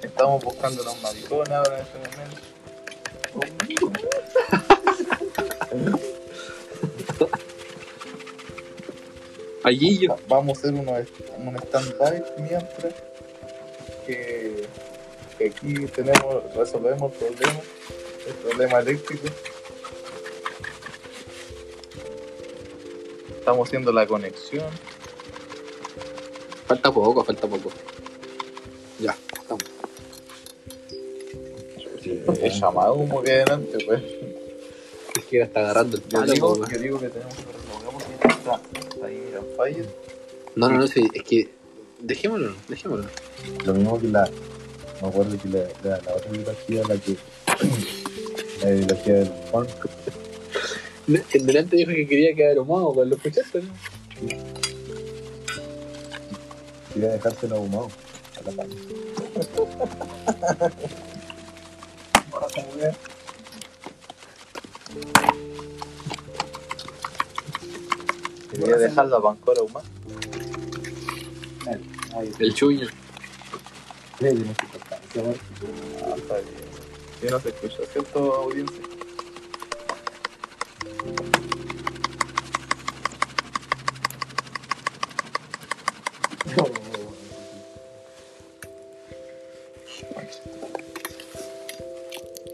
Estamos 0.00 0.44
buscando 0.44 0.84
los 0.84 1.02
maricones 1.02 1.50
ahora 1.50 1.74
en 1.74 1.82
este 1.82 1.98
momento. 1.98 2.40
Allí 9.64 9.98
yo. 9.98 10.16
Vamos 10.28 10.56
a 10.56 10.60
hacer 10.60 10.72
uno, 10.72 10.92
un 11.36 11.56
stand-by 11.56 12.24
mientras 12.38 12.94
que, 14.08 14.37
que 15.38 15.46
aquí 15.46 15.74
tenemos, 15.86 16.54
resolvemos 16.54 17.12
el 17.12 17.34
problema, 17.34 17.60
el 18.26 18.34
problema 18.34 18.78
eléctrico. 18.80 19.28
Estamos 23.38 23.68
haciendo 23.68 23.92
la 23.92 24.06
conexión. 24.06 24.66
Falta 26.66 26.92
poco, 26.92 27.24
falta 27.24 27.46
poco. 27.46 27.70
Ya, 28.98 29.16
estamos. 29.32 29.62
Es 32.42 32.60
llamado 32.60 32.94
humo 32.94 33.22
que 33.22 33.32
adelante, 33.32 33.78
pues. 33.86 34.02
Es 35.16 35.24
que 35.24 35.42
está 35.42 35.60
agarrando 35.60 35.96
el 35.96 36.02
Yo 36.02 36.20
palo, 36.20 36.32
digo, 36.32 36.68
yo 36.68 36.78
digo 36.78 37.00
que 37.00 37.08
tenemos 37.08 37.34
que 37.34 38.28
está, 38.28 38.60
está 38.78 39.06
ahí, 39.06 39.22
mira, 39.24 39.42
fire. 39.56 39.88
No, 40.56 40.68
no, 40.68 40.78
no, 40.78 40.86
sí, 40.86 41.08
es 41.14 41.22
que. 41.22 41.48
Dejémoslo, 42.00 42.54
dejémoslo. 42.68 43.08
Lo 43.64 43.74
mismo 43.74 44.00
que 44.00 44.08
la. 44.08 44.30
Me 45.00 45.08
acuerdo 45.08 45.38
que 45.40 45.48
la, 45.48 45.60
la, 45.84 46.00
la 46.02 46.14
otra 46.14 46.30
biología, 46.30 46.82
la 46.88 46.96
que. 46.96 47.16
La 48.62 48.70
biología 48.70 49.14
del 49.14 49.32
funk. 49.52 49.68
El 51.32 51.46
delante 51.46 51.76
dijo 51.76 51.92
que 51.92 52.08
quería 52.08 52.34
quedar 52.34 52.56
ahumado, 52.58 53.04
lo 53.04 53.14
escuchaste, 53.14 53.62
¿no? 53.62 53.72
Quería 56.92 57.10
dejárselo 57.10 57.56
ahumado. 57.56 57.88
A 58.36 58.42
la 58.42 58.50
pan. 58.50 58.68
Quería 68.50 68.76
dejar 68.76 69.06
la 69.06 69.18
bancora 69.18 69.62
humana. 69.62 69.88
Ahí, 72.16 72.32
El 72.38 72.54
chuño. 72.54 72.88
Ah, 75.20 76.14
está 76.16 76.34
bien. 76.34 76.68
Sí, 77.20 77.26
no 77.30 77.40
se 77.40 77.48
escucha, 77.48 77.78
¿cierto, 77.92 78.34
audiencia? 78.34 78.82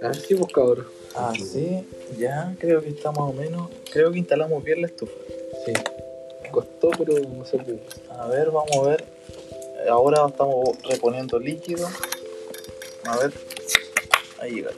Ah, 0.03 0.13
sí, 0.13 0.35
pues 0.35 0.53
cabrón. 0.53 0.87
Ah, 1.15 1.33
sí, 1.35 1.87
ya 2.19 2.55
creo 2.59 2.83
que 2.83 2.91
está 2.91 3.11
más 3.11 3.21
o 3.21 3.33
menos. 3.33 3.71
Creo 3.91 4.13
que 4.13 4.19
instalamos 4.19 4.63
bien 4.63 4.83
la 4.83 4.89
estufa. 4.89 5.13
Sí. 5.65 5.73
Costó, 6.51 6.91
pero 6.91 7.15
no 7.29 7.45
se 7.45 7.59
pudo. 7.59 7.79
A 8.11 8.27
ver, 8.29 8.51
vamos 8.51 8.77
a 8.77 8.83
ver. 8.83 9.05
Ahora 9.91 10.27
estamos 10.29 10.77
reponiendo 10.85 11.39
líquido. 11.39 11.89
A 13.07 13.17
ver. 13.19 13.33
Ahí 14.41 14.53
llega. 14.57 14.71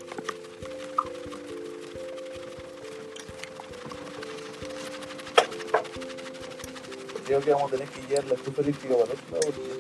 Creo 7.26 7.40
que 7.40 7.50
vamos 7.50 7.72
a 7.72 7.76
tener 7.76 7.88
que 7.92 8.00
llevar 8.08 8.24
la 8.26 8.34
estufa 8.34 8.62
eléctrica 8.62 8.94
para 8.96 9.12
el 9.12 9.18
otro 9.18 9.40
lado. 9.40 9.76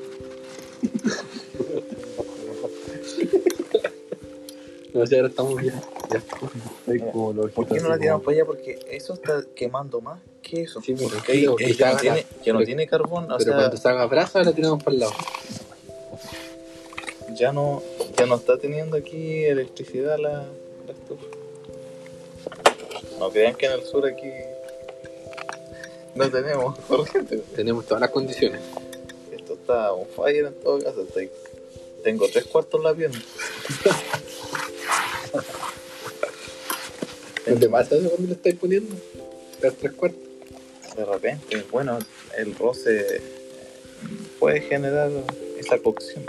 No 4.94 5.06
sé, 5.06 5.16
ahora 5.16 5.28
estamos 5.28 5.60
bien. 5.60 5.74
Ya. 6.10 6.18
Estoy 6.18 7.00
como 7.12 7.32
los 7.34 7.52
¿Por 7.52 7.68
qué 7.68 7.80
no 7.80 7.88
la 7.90 7.98
tiramos 7.98 8.24
para 8.24 8.36
allá? 8.36 8.46
Porque 8.46 8.78
eso 8.90 9.14
está 9.14 9.42
quemando 9.54 10.00
más 10.00 10.20
que 10.42 10.62
eso. 10.62 10.80
Sí, 10.80 10.94
pero 10.96 11.10
Porque 11.10 11.32
ahí, 11.32 11.46
que 11.56 11.74
ya, 11.74 11.92
no 11.92 11.96
tiene, 11.98 12.26
ya 12.44 12.52
no 12.52 12.58
pero- 12.60 12.66
tiene 12.66 12.86
carbón, 12.86 13.24
o 13.24 13.36
Pero 13.38 13.40
sea, 13.50 13.54
cuando 13.56 13.76
se 13.76 13.88
haga 13.88 14.06
brasa, 14.06 14.42
la 14.42 14.52
tiramos 14.52 14.82
para 14.82 14.94
el 14.94 15.00
lado. 15.00 15.12
ya 17.34 17.52
no, 17.52 17.82
no 18.26 18.36
está 18.36 18.58
teniendo 18.58 18.96
aquí 18.96 19.44
electricidad 19.44 20.18
la, 20.18 20.44
la 20.86 20.92
estufa. 20.92 21.24
No 23.18 23.30
crean 23.30 23.54
que 23.54 23.66
en 23.66 23.72
el 23.72 23.84
sur 23.84 24.06
aquí 24.06 24.30
no 26.14 26.30
tenemos 26.30 26.78
corriente. 26.88 27.38
Tenemos 27.54 27.84
todas 27.86 28.00
las 28.00 28.10
condiciones. 28.10 28.60
Esto 29.32 29.54
está 29.54 29.92
on 29.92 30.06
fire 30.08 30.46
en 30.46 30.54
todo 30.54 30.78
caso. 30.80 31.02
estoy- 31.02 31.30
tengo 32.02 32.26
tres 32.28 32.44
cuartos 32.46 32.78
en 32.80 32.84
la 32.84 32.94
pierna. 32.94 33.20
¿No 37.46 37.56
te 37.58 37.68
pasa 37.68 37.96
eso 37.96 38.08
cuando 38.10 38.28
lo 38.28 38.34
estáis 38.34 38.56
poniendo? 38.56 38.94
Las 39.62 39.74
tres 39.74 39.92
cuartos. 39.92 40.20
De 40.96 41.04
repente, 41.04 41.62
bueno, 41.70 41.98
el 42.38 42.54
roce 42.56 43.20
puede 44.38 44.60
generar 44.62 45.10
esa 45.58 45.78
cocción. 45.78 46.24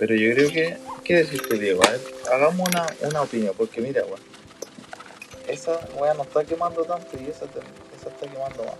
Pero 0.00 0.14
yo 0.14 0.34
creo 0.34 0.50
que, 0.50 0.76
¿qué 1.04 1.16
deciste 1.16 1.58
Diego? 1.58 1.82
A 1.86 1.90
ver, 1.90 2.00
hagamos 2.32 2.68
una, 2.70 2.86
una 3.02 3.22
opinión, 3.22 3.54
porque 3.56 3.80
mira, 3.82 4.02
weón, 4.04 4.18
esa 5.46 5.78
weá 5.94 6.14
no 6.14 6.22
está 6.22 6.42
quemando 6.42 6.82
tanto 6.84 7.16
y 7.20 7.26
esa, 7.28 7.44
te- 7.46 7.60
esa 7.96 8.08
está 8.08 8.26
quemando 8.26 8.64
más. 8.64 8.74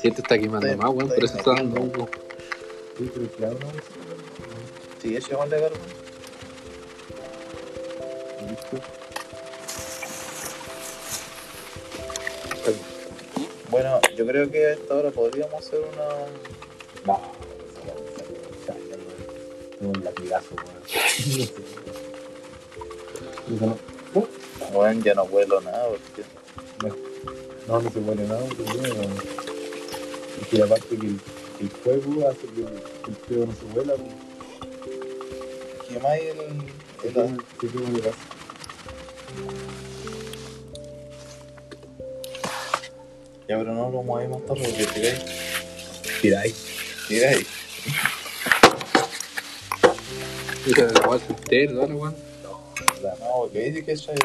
Si 0.00 0.08
esto 0.08 0.22
está 0.22 0.38
quemando 0.38 0.68
más, 0.76 0.90
weón, 0.90 1.08
por 1.08 1.24
eso 1.24 1.36
está 1.36 1.54
dando 1.54 1.80
humo. 1.80 2.08
Sí, 2.96 3.10
pero 3.12 3.26
claro, 3.36 3.58
no, 3.60 5.02
¿Sigue 5.02 5.20
llevando 5.20 5.56
carbón? 5.56 5.80
Bueno, 13.70 14.00
yo 14.16 14.26
creo 14.26 14.50
que 14.50 14.66
a 14.66 14.72
esta 14.74 14.94
hora 14.94 15.10
podríamos 15.10 15.54
hacer 15.54 15.80
una... 15.80 16.04
No, 17.06 17.20
tengo 19.84 19.98
un 19.98 20.04
latigazo, 20.04 20.54
weón. 23.48 23.78
Bueno, 24.72 25.00
ya 25.04 25.14
no 25.14 25.26
vuelo 25.26 25.60
nada 25.60 25.88
porque... 25.88 26.24
no, 27.68 27.80
no 27.80 27.90
se 27.90 28.00
muere 28.00 28.24
nada, 28.26 28.40
bueno. 28.40 29.14
Es 30.40 30.48
que 30.48 30.62
aparte 30.62 30.96
que 30.96 31.06
el, 31.06 31.20
el 31.60 31.68
fuego 31.70 32.28
hace 32.28 32.46
que 32.48 32.60
el, 32.62 32.82
el 33.08 33.16
fuego 33.26 33.46
no 33.46 33.52
se 33.54 33.64
vuela, 33.74 33.94
pues. 33.94 34.12
¿Quemáis 35.88 36.22
el, 36.22 36.40
el, 36.40 37.14
quema- 37.14 37.44
se 37.60 37.66
quema 37.68 37.88
el 37.88 38.00
gas. 38.00 38.14
Ya, 43.46 43.58
pero 43.58 43.74
no 43.74 43.90
lo 43.90 44.02
mováis 44.02 44.30
más 44.30 44.40
tarde 44.46 44.62
porque 44.64 44.86
tiráis. 44.86 45.20
Tiráis. 46.22 46.54
Tiráis. 47.08 47.46
Hija 50.66 50.86
de 50.86 50.94
la 50.94 51.08
weá 51.08 51.18
soltero, 51.18 51.86
¿no, 51.86 51.96
weón? 51.96 52.14
No, 52.42 52.58
porque 53.38 53.70
dice 53.70 53.84
que 53.84 53.92
es 53.92 54.08
ahí. 54.08 54.16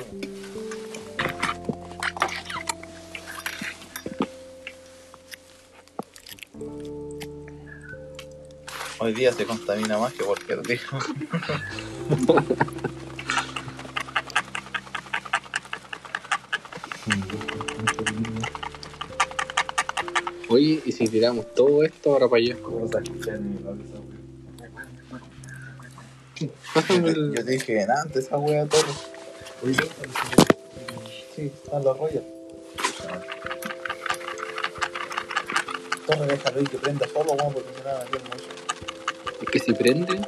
Hoy 9.00 9.14
día 9.14 9.34
se 9.34 9.46
contamina 9.46 9.98
más 9.98 10.14
que 10.14 10.24
cualquier 10.24 10.62
día. 10.62 10.80
Oye, 20.48 20.82
¿y 20.86 20.92
si 20.92 21.08
tiramos 21.08 21.54
todo 21.54 21.84
esto 21.84 22.14
ahora 22.14 22.30
para 22.30 22.42
allá? 22.42 22.58
¿Cómo 22.62 22.88
se 22.88 22.98
Yo 26.76 27.46
te 27.46 27.52
dije 27.52 27.86
antes 28.04 28.26
esa 28.26 28.38
wea 28.38 28.66
todo. 28.66 28.84
Sí, 31.36 31.52
están 31.66 31.84
los 31.84 31.98
rollos. 31.98 32.24
Torre, 36.06 36.26
déjalo 36.28 36.62
y 36.62 36.64
que 36.66 36.78
prenda 36.78 37.08
solo, 37.08 37.34
weón, 37.34 37.54
porque 37.54 37.70
si 37.76 37.82
no 37.82 37.86
va 37.86 38.02
a 38.02 38.04
meter 38.06 38.22
mucho. 38.24 38.46
Es 39.42 39.50
que 39.50 39.60
si 39.60 39.74
prende, 39.74 40.22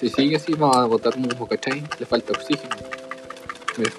si 0.00 0.08
sigue 0.08 0.36
así, 0.36 0.54
vamos 0.54 0.76
a 0.76 0.84
botar 0.86 1.16
un 1.16 1.32
humo, 1.32 1.46
¿cachai? 1.46 1.82
Le 1.98 2.06
falta 2.06 2.32
oxígeno. 2.32 2.76
Mira, 3.76 3.92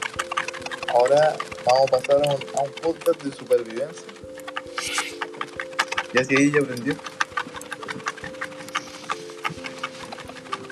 Ahora 0.93 1.35
vamos 1.65 1.87
a 1.87 1.97
pasar 1.97 2.15
a 2.17 2.33
un, 2.33 2.43
a 2.55 2.61
un 2.61 2.71
podcast 2.81 3.23
de 3.23 3.31
supervivencia. 3.31 4.07
Ya 6.13 6.23
si 6.23 6.35
ahí 6.35 6.51
ya 6.51 6.61
aprendió. 6.61 6.95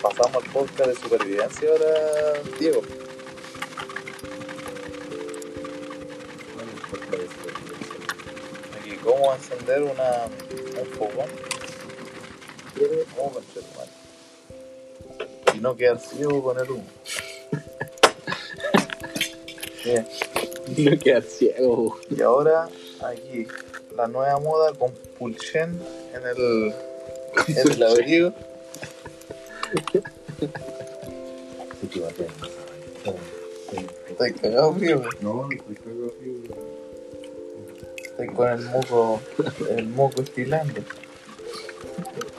Pasamos 0.02 0.44
al 0.44 0.52
podcast 0.52 0.90
de 0.90 0.96
supervivencia 0.96 1.70
ahora, 1.70 2.42
Diego. 2.60 2.82
cómo 9.04 9.34
encender 9.34 9.82
una, 9.82 10.28
un 10.80 10.86
fogón. 10.98 11.28
¿Cómo? 13.16 13.42
Y 15.54 15.60
no 15.60 15.76
quedar 15.76 16.00
ciego 16.00 16.42
con 16.42 16.58
el 16.60 16.72
humo. 16.72 16.86
Bien. 19.86 20.08
No 20.78 20.98
quedar 21.00 21.24
ciego. 21.24 22.00
Y 22.10 22.22
ahora 22.22 22.70
aquí 23.04 23.46
la 23.96 24.08
nueva 24.08 24.40
moda 24.40 24.74
con 24.74 24.94
pulchen 25.20 25.80
en 26.14 26.28
el, 26.28 26.74
en 27.48 27.72
el 27.72 27.84
abrigo. 27.84 28.34
Sí, 29.72 29.80
que 31.88 32.02
va 32.02 32.10
a 32.10 32.12
tener. 32.12 32.32
Estoy 34.10 34.34
cagado 34.34 34.74
frío, 34.74 35.00
güey. 35.00 35.12
No, 35.22 35.34
no 35.34 35.50
estoy 35.52 35.76
cagado, 35.76 36.10
tío. 36.12 36.34
Estoy 38.04 38.28
con 38.28 38.50
el 38.50 38.60
moco, 38.66 39.22
el 39.70 39.88
moco 39.88 40.22
estilando. 40.22 40.82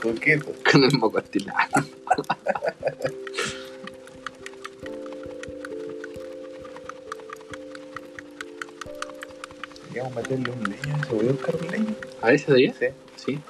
Coqueto. 0.03 0.53
Con 0.71 0.85
el 0.85 0.93
moco 0.99 1.19
estilado. 1.19 1.59
Queríamos 9.89 10.15
meterle 10.15 10.51
un 10.51 10.65
leño, 10.65 11.05
¿se 11.07 11.15
voy 11.15 11.29
a 11.29 11.33
buscar 11.33 11.57
un 11.57 11.71
leño? 11.71 11.95
¿A 12.21 12.33
ese 12.33 12.53
de 12.53 12.65
allá? 12.65 12.75
Sí. 12.79 12.89
Sí. 13.25 13.41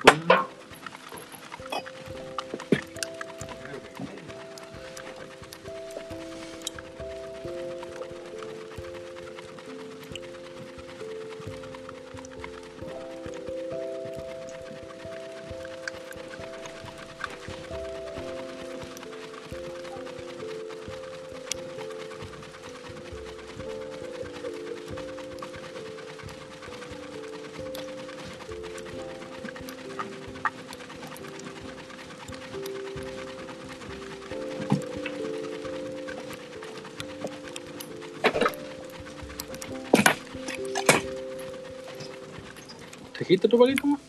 ¿Trajiste 43.32 43.46
otro 43.46 43.60
palito 43.60 43.86
más? 43.86 44.00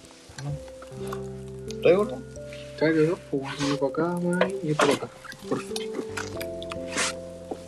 ¿Traigo 1.81 2.01
uno? 2.01 2.21
Tráete 2.77 3.05
dos, 3.05 3.19
pues 3.31 3.43
uno 3.65 3.77
para 3.77 3.89
acá, 3.89 4.19
más 4.19 4.51
y 4.61 4.71
otro 4.71 4.87
para 4.87 4.93
acá. 4.93 5.09
Por 5.47 5.61
favor. 5.61 6.03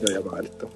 Yo 0.02 0.08
voy 0.08 0.16
a 0.16 0.18
apagar 0.18 0.44
esto. 0.44 0.70